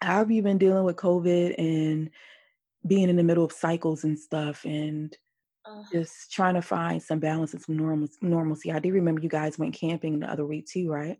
how 0.00 0.18
have 0.18 0.30
you 0.30 0.42
been 0.42 0.58
dealing 0.58 0.84
with 0.84 0.96
COVID 0.96 1.54
and 1.58 2.10
being 2.86 3.08
in 3.08 3.16
the 3.16 3.24
middle 3.24 3.44
of 3.44 3.52
cycles 3.52 4.04
and 4.04 4.18
stuff 4.18 4.64
and 4.64 5.16
uh, 5.68 5.82
just 5.92 6.32
trying 6.32 6.54
to 6.54 6.62
find 6.62 7.02
some 7.02 7.18
balance 7.18 7.52
and 7.52 7.62
some 7.62 7.76
normal 7.76 8.08
normalcy. 8.22 8.72
I 8.72 8.78
do 8.78 8.92
remember 8.92 9.20
you 9.20 9.28
guys 9.28 9.58
went 9.58 9.74
camping 9.74 10.20
the 10.20 10.30
other 10.30 10.46
week 10.46 10.66
too, 10.66 10.90
right? 10.90 11.18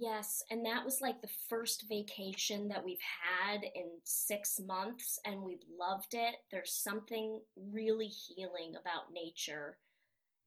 Yes, 0.00 0.42
and 0.50 0.64
that 0.64 0.82
was 0.82 1.02
like 1.02 1.20
the 1.20 1.28
first 1.50 1.84
vacation 1.86 2.68
that 2.68 2.82
we've 2.82 2.96
had 3.22 3.62
in 3.62 3.90
six 4.04 4.58
months, 4.66 5.18
and 5.26 5.42
we 5.42 5.58
loved 5.78 6.14
it. 6.14 6.36
There's 6.50 6.72
something 6.72 7.38
really 7.70 8.06
healing 8.06 8.76
about 8.80 9.12
nature, 9.12 9.76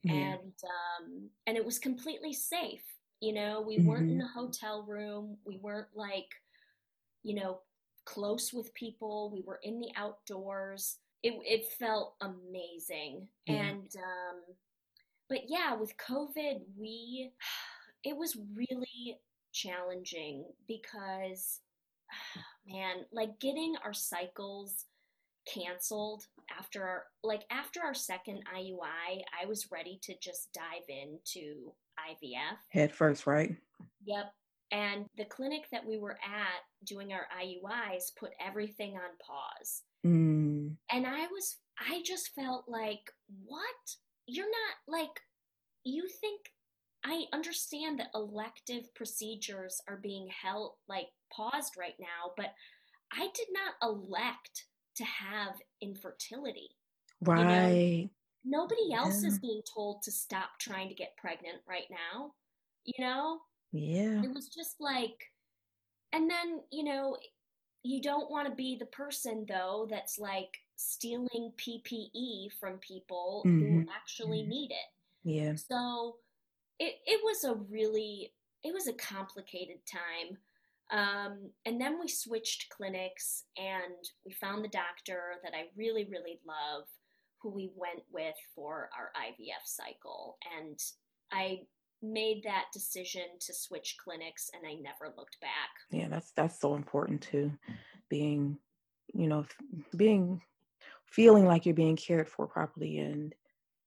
yeah. 0.01 0.13
and 0.13 0.53
um, 0.63 1.29
and 1.45 1.55
it 1.55 1.63
was 1.63 1.77
completely 1.77 2.33
safe. 2.33 2.81
You 3.19 3.33
know, 3.33 3.61
we 3.61 3.77
mm-hmm. 3.77 3.87
weren't 3.87 4.09
in 4.09 4.17
mm-hmm. 4.17 4.39
a 4.39 4.41
hotel 4.41 4.85
room. 4.87 5.37
We 5.45 5.59
weren't 5.61 5.89
like, 5.93 6.29
you 7.21 7.35
know, 7.35 7.59
close 8.05 8.51
with 8.51 8.73
people. 8.73 9.29
We 9.31 9.43
were 9.45 9.59
in 9.61 9.79
the 9.79 9.91
outdoors. 9.95 10.97
It 11.21 11.35
it 11.45 11.71
felt 11.77 12.15
amazing, 12.21 13.27
yeah. 13.45 13.67
and 13.67 13.95
um, 13.97 14.55
but 15.29 15.41
yeah, 15.47 15.75
with 15.75 15.95
COVID, 15.97 16.61
we 16.75 17.33
it 18.03 18.17
was 18.17 18.35
really 18.55 19.19
challenging 19.53 20.45
because 20.67 21.59
man 22.67 23.05
like 23.11 23.39
getting 23.39 23.75
our 23.83 23.93
cycles 23.93 24.85
canceled 25.51 26.23
after 26.57 26.83
our 26.83 27.03
like 27.23 27.43
after 27.51 27.81
our 27.81 27.93
second 27.93 28.41
IUI 28.55 29.21
I 29.41 29.45
was 29.45 29.71
ready 29.71 29.99
to 30.03 30.13
just 30.21 30.49
dive 30.53 30.87
into 30.87 31.73
IVF 31.99 32.57
head 32.69 32.91
first 32.93 33.27
right? 33.27 33.55
Yep. 34.05 34.33
And 34.71 35.05
the 35.17 35.25
clinic 35.25 35.65
that 35.71 35.85
we 35.85 35.97
were 35.97 36.17
at 36.23 36.87
doing 36.87 37.13
our 37.13 37.27
IUIs 37.39 38.15
put 38.17 38.31
everything 38.43 38.93
on 38.93 39.17
pause. 39.25 39.83
Mm. 40.05 40.75
and 40.91 41.07
I 41.07 41.27
was 41.27 41.57
I 41.79 42.01
just 42.05 42.33
felt 42.35 42.65
like 42.67 43.11
what? 43.45 43.95
You're 44.27 44.45
not 44.45 44.99
like 44.99 45.21
you 45.83 46.07
think 46.07 46.52
I 47.05 47.25
understand 47.33 47.99
that 47.99 48.11
elective 48.15 48.93
procedures 48.95 49.81
are 49.87 49.99
being 50.01 50.29
held 50.41 50.73
like 50.87 51.07
paused 51.31 51.73
right 51.77 51.95
now, 51.99 52.31
but 52.37 52.53
I 53.11 53.27
did 53.33 53.47
not 53.51 53.75
elect 53.81 54.65
to 54.97 55.03
have 55.03 55.55
infertility. 55.81 56.69
Right. 57.21 57.39
You 57.41 58.03
know, 58.03 58.09
nobody 58.59 58.93
else 58.93 59.21
yeah. 59.21 59.29
is 59.29 59.39
being 59.39 59.61
told 59.73 60.01
to 60.03 60.11
stop 60.11 60.49
trying 60.59 60.89
to 60.89 60.95
get 60.95 61.17
pregnant 61.17 61.57
right 61.67 61.87
now. 61.89 62.31
You 62.85 63.03
know? 63.03 63.39
Yeah. 63.71 64.23
It 64.23 64.33
was 64.33 64.47
just 64.47 64.75
like 64.79 65.17
and 66.13 66.29
then, 66.29 66.61
you 66.71 66.83
know, 66.83 67.17
you 67.81 68.01
don't 68.01 68.29
want 68.29 68.47
to 68.47 68.55
be 68.55 68.77
the 68.79 68.85
person 68.85 69.45
though 69.47 69.87
that's 69.89 70.19
like 70.19 70.49
stealing 70.75 71.51
PPE 71.57 72.51
from 72.59 72.77
people 72.77 73.43
mm-hmm. 73.45 73.59
who 73.59 73.85
actually 73.93 74.39
mm-hmm. 74.41 74.49
need 74.49 74.71
it. 74.71 75.29
Yeah. 75.29 75.55
So 75.55 76.17
it, 76.83 76.95
it 77.05 77.21
was 77.23 77.43
a 77.45 77.55
really 77.69 78.33
it 78.63 78.73
was 78.73 78.87
a 78.87 78.93
complicated 78.93 79.77
time. 79.85 80.37
Um, 80.91 81.49
and 81.65 81.79
then 81.79 81.99
we 81.99 82.07
switched 82.07 82.69
clinics 82.69 83.45
and 83.57 83.95
we 84.25 84.33
found 84.33 84.63
the 84.63 84.69
doctor 84.69 85.35
that 85.43 85.53
i 85.55 85.63
really 85.75 86.05
really 86.05 86.39
love 86.45 86.83
who 87.41 87.49
we 87.49 87.71
went 87.75 88.03
with 88.11 88.35
for 88.53 88.89
our 88.97 89.11
ivf 89.21 89.65
cycle. 89.65 90.37
And 90.59 90.79
i 91.31 91.61
made 92.01 92.43
that 92.43 92.65
decision 92.73 93.23
to 93.39 93.53
switch 93.53 93.95
clinics 94.03 94.49
and 94.53 94.63
i 94.67 94.73
never 94.73 95.15
looked 95.17 95.39
back. 95.39 95.71
Yeah 95.89 96.09
that's 96.09 96.31
that's 96.31 96.59
so 96.59 96.75
important 96.75 97.21
too. 97.21 97.51
Being 98.09 98.57
you 99.13 99.27
know 99.27 99.45
being 99.95 100.41
feeling 101.05 101.45
like 101.45 101.65
you're 101.65 101.75
being 101.75 101.95
cared 101.95 102.27
for 102.27 102.45
properly 102.45 102.99
and 102.99 103.33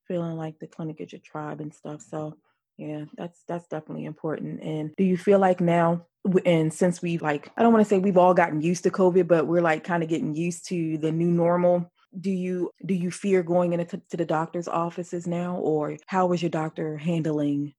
feeling 0.09 0.37
like 0.37 0.59
the 0.59 0.67
clinic 0.67 1.01
is 1.01 1.13
your 1.13 1.21
tribe 1.21 1.61
and 1.61 1.75
stuff. 1.75 2.01
So 2.01 2.37
yeah, 2.77 3.05
that's 3.17 3.43
that's 3.49 3.67
definitely 3.69 4.05
important. 4.05 4.63
And 4.63 4.93
do 4.97 5.05
you 5.05 5.17
feel 5.17 5.39
like 5.39 5.61
now 5.61 6.07
and 6.45 6.73
since 6.73 7.01
we've 7.01 7.23
like 7.23 7.51
I 7.57 7.63
don't 7.63 7.73
want 7.73 7.85
to 7.85 7.89
say 7.89 7.99
we've 7.99 8.19
all 8.19 8.35
gotten 8.35 8.61
used 8.61 8.83
to 8.85 8.91
COVID, 8.91 9.27
but 9.29 9.47
we're 9.47 9.63
like 9.63 9.85
kind 9.85 10.03
of 10.03 10.09
getting 10.09 10.35
used 10.35 10.69
to 10.69 10.99
the 10.99 11.13
new 11.13 11.31
normal. 11.31 11.91
Do 12.19 12.31
you 12.31 12.71
do 12.85 12.95
you 12.95 13.11
fear 13.11 13.43
going 13.43 13.73
into 13.73 14.01
to 14.11 14.17
the 14.17 14.25
doctor's 14.25 14.69
offices 14.69 15.27
now 15.27 15.57
or 15.57 15.97
how 16.07 16.33
is 16.33 16.43
your 16.43 16.51
doctor 16.51 16.97
handling 16.99 17.73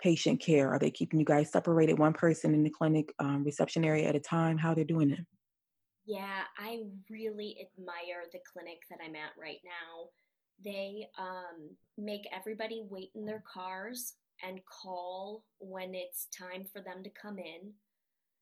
patient 0.00 0.40
care? 0.40 0.70
Are 0.70 0.78
they 0.78 0.90
keeping 0.90 1.18
you 1.18 1.26
guys 1.26 1.50
separated 1.50 1.98
one 1.98 2.12
person 2.12 2.54
in 2.54 2.62
the 2.62 2.70
clinic 2.70 3.12
um, 3.18 3.44
reception 3.44 3.84
area 3.84 4.08
at 4.08 4.16
a 4.16 4.20
time? 4.20 4.58
How 4.58 4.74
they're 4.74 4.84
doing 4.84 5.10
it? 5.10 5.20
Yeah, 6.06 6.42
I 6.58 6.84
really 7.10 7.56
admire 7.60 8.24
the 8.32 8.38
clinic 8.52 8.78
that 8.88 8.98
I'm 9.04 9.14
at 9.14 9.32
right 9.38 9.60
now 9.64 10.08
they 10.64 11.06
um, 11.18 11.70
make 11.96 12.22
everybody 12.34 12.82
wait 12.88 13.10
in 13.14 13.24
their 13.24 13.42
cars 13.52 14.14
and 14.42 14.60
call 14.66 15.44
when 15.58 15.94
it's 15.94 16.26
time 16.36 16.64
for 16.72 16.80
them 16.80 17.02
to 17.02 17.10
come 17.10 17.38
in 17.38 17.72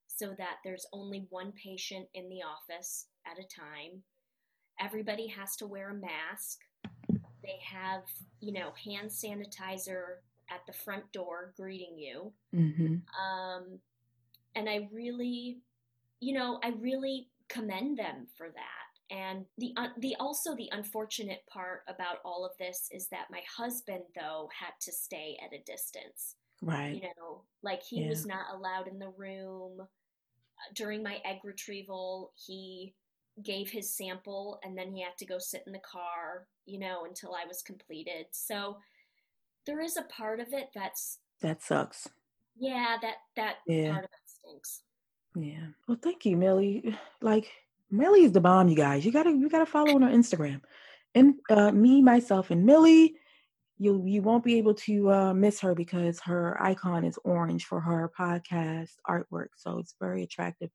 so 0.06 0.34
that 0.38 0.56
there's 0.64 0.86
only 0.92 1.26
one 1.30 1.52
patient 1.52 2.06
in 2.14 2.28
the 2.28 2.40
office 2.42 3.06
at 3.26 3.38
a 3.38 3.48
time. 3.48 4.02
Everybody 4.80 5.26
has 5.28 5.56
to 5.56 5.66
wear 5.66 5.90
a 5.90 5.94
mask. 5.94 6.58
They 7.42 7.58
have, 7.70 8.02
you 8.40 8.52
know, 8.52 8.72
hand 8.84 9.10
sanitizer 9.10 10.20
at 10.50 10.60
the 10.66 10.72
front 10.72 11.10
door 11.12 11.52
greeting 11.56 11.98
you. 11.98 12.32
Mm-hmm. 12.54 12.96
Um, 13.22 13.78
and 14.54 14.68
I 14.68 14.88
really, 14.92 15.58
you 16.20 16.34
know, 16.34 16.60
I 16.62 16.72
really 16.80 17.28
commend 17.48 17.98
them 17.98 18.26
for 18.36 18.48
that. 18.48 18.85
And 19.10 19.44
the 19.58 19.72
uh, 19.76 19.88
the 19.98 20.16
also 20.18 20.56
the 20.56 20.68
unfortunate 20.72 21.42
part 21.48 21.82
about 21.88 22.18
all 22.24 22.44
of 22.44 22.52
this 22.58 22.88
is 22.90 23.08
that 23.08 23.30
my 23.30 23.40
husband 23.56 24.02
though 24.16 24.48
had 24.58 24.72
to 24.80 24.92
stay 24.92 25.38
at 25.44 25.54
a 25.54 25.62
distance. 25.62 26.34
Right. 26.60 26.94
You 26.94 27.02
know, 27.02 27.42
like 27.62 27.82
he 27.82 28.02
yeah. 28.02 28.08
was 28.08 28.26
not 28.26 28.46
allowed 28.52 28.88
in 28.88 28.98
the 28.98 29.12
room 29.16 29.78
uh, 29.80 30.72
during 30.74 31.02
my 31.02 31.18
egg 31.24 31.38
retrieval. 31.44 32.32
He 32.34 32.94
gave 33.42 33.70
his 33.70 33.94
sample 33.94 34.58
and 34.64 34.76
then 34.76 34.90
he 34.90 35.02
had 35.02 35.16
to 35.18 35.26
go 35.26 35.38
sit 35.38 35.62
in 35.66 35.72
the 35.72 35.78
car, 35.80 36.46
you 36.64 36.78
know, 36.78 37.04
until 37.04 37.34
I 37.34 37.46
was 37.46 37.62
completed. 37.62 38.26
So 38.32 38.78
there 39.66 39.80
is 39.80 39.96
a 39.96 40.02
part 40.02 40.40
of 40.40 40.48
it 40.52 40.68
that's 40.74 41.18
that 41.42 41.62
sucks. 41.62 42.08
Yeah, 42.58 42.96
that 43.02 43.16
that 43.36 43.56
yeah. 43.66 43.92
part 43.92 44.04
of 44.04 44.10
it 44.10 44.30
stinks. 44.30 44.82
Yeah. 45.36 45.66
Well, 45.86 45.98
thank 46.02 46.24
you, 46.24 46.36
Millie. 46.36 46.96
Like 47.22 47.50
Millie 47.90 48.24
is 48.24 48.32
the 48.32 48.40
bomb, 48.40 48.68
you 48.68 48.76
guys. 48.76 49.04
You 49.04 49.12
gotta 49.12 49.30
you 49.30 49.48
gotta 49.48 49.66
follow 49.66 49.94
on 49.94 50.02
her 50.02 50.10
Instagram. 50.10 50.60
And 51.14 51.34
uh, 51.48 51.70
me, 51.72 52.02
myself, 52.02 52.50
and 52.50 52.64
Millie, 52.64 53.14
you 53.78 54.02
you 54.06 54.22
won't 54.22 54.44
be 54.44 54.58
able 54.58 54.74
to 54.74 55.10
uh, 55.10 55.34
miss 55.34 55.60
her 55.60 55.74
because 55.74 56.20
her 56.20 56.60
icon 56.62 57.04
is 57.04 57.18
orange 57.24 57.64
for 57.64 57.80
her 57.80 58.10
podcast 58.18 58.90
artwork. 59.08 59.48
So 59.56 59.78
it's 59.78 59.94
very 60.00 60.22
attractive. 60.22 60.70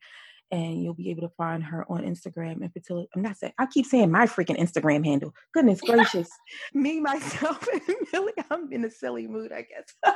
And 0.52 0.84
you'll 0.84 0.94
be 0.94 1.10
able 1.12 1.22
to 1.22 1.34
find 1.38 1.64
her 1.64 1.86
on 1.90 2.04
Instagram 2.04 2.62
and 2.62 2.74
fertility. 2.74 3.08
I'm 3.16 3.22
not 3.22 3.38
saying 3.38 3.54
I 3.58 3.68
keep 3.68 3.86
saying 3.86 4.12
my 4.12 4.26
freaking 4.26 4.60
Instagram 4.60 5.06
handle. 5.06 5.34
Goodness 5.54 5.80
gracious. 5.80 6.30
me, 6.74 7.00
myself, 7.00 7.66
and 7.72 7.82
Millie. 8.14 8.34
I'm 8.50 8.72
in 8.72 8.84
a 8.84 8.92
silly 8.92 9.28
mood, 9.28 9.52
I 9.52 9.62
guess. 9.62 9.96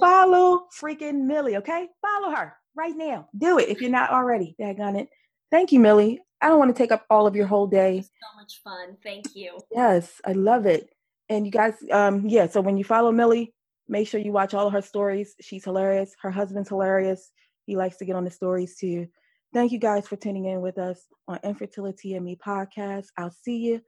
Follow 0.00 0.66
freaking 0.80 1.26
Millie, 1.26 1.56
okay? 1.56 1.88
Follow 2.02 2.34
her 2.34 2.56
right 2.76 2.96
now. 2.96 3.28
Do 3.36 3.58
it 3.58 3.68
if 3.68 3.80
you're 3.80 3.90
not 3.90 4.10
already. 4.10 4.54
Daggone 4.60 5.00
it. 5.00 5.08
Thank 5.50 5.72
you, 5.72 5.80
Millie. 5.80 6.20
I 6.40 6.48
don't 6.48 6.58
want 6.58 6.74
to 6.74 6.80
take 6.80 6.92
up 6.92 7.04
all 7.08 7.26
of 7.26 7.34
your 7.34 7.46
whole 7.46 7.66
day. 7.66 8.02
So 8.02 8.36
much 8.36 8.60
fun. 8.62 8.96
Thank 9.02 9.34
you. 9.34 9.58
Yes, 9.72 10.20
I 10.24 10.32
love 10.32 10.66
it. 10.66 10.90
And 11.28 11.46
you 11.46 11.52
guys, 11.52 11.74
um, 11.90 12.28
yeah, 12.28 12.46
so 12.48 12.60
when 12.60 12.76
you 12.76 12.84
follow 12.84 13.10
Millie, 13.10 13.54
make 13.88 14.06
sure 14.06 14.20
you 14.20 14.32
watch 14.32 14.54
all 14.54 14.66
of 14.66 14.72
her 14.72 14.82
stories. 14.82 15.34
She's 15.40 15.64
hilarious. 15.64 16.14
Her 16.20 16.30
husband's 16.30 16.68
hilarious. 16.68 17.30
He 17.64 17.76
likes 17.76 17.96
to 17.98 18.04
get 18.04 18.16
on 18.16 18.24
the 18.24 18.30
stories 18.30 18.76
too. 18.76 19.08
Thank 19.54 19.72
you 19.72 19.78
guys 19.78 20.06
for 20.06 20.16
tuning 20.16 20.44
in 20.44 20.60
with 20.60 20.78
us 20.78 21.00
on 21.26 21.40
Infertility 21.42 22.14
and 22.14 22.24
Me 22.24 22.36
podcast. 22.36 23.06
I'll 23.16 23.30
see 23.30 23.58
you 23.58 23.80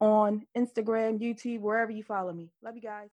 on 0.00 0.42
Instagram, 0.56 1.20
YouTube, 1.20 1.60
wherever 1.60 1.92
you 1.92 2.02
follow 2.02 2.32
me. 2.32 2.50
Love 2.62 2.74
you 2.74 2.82
guys. 2.82 3.10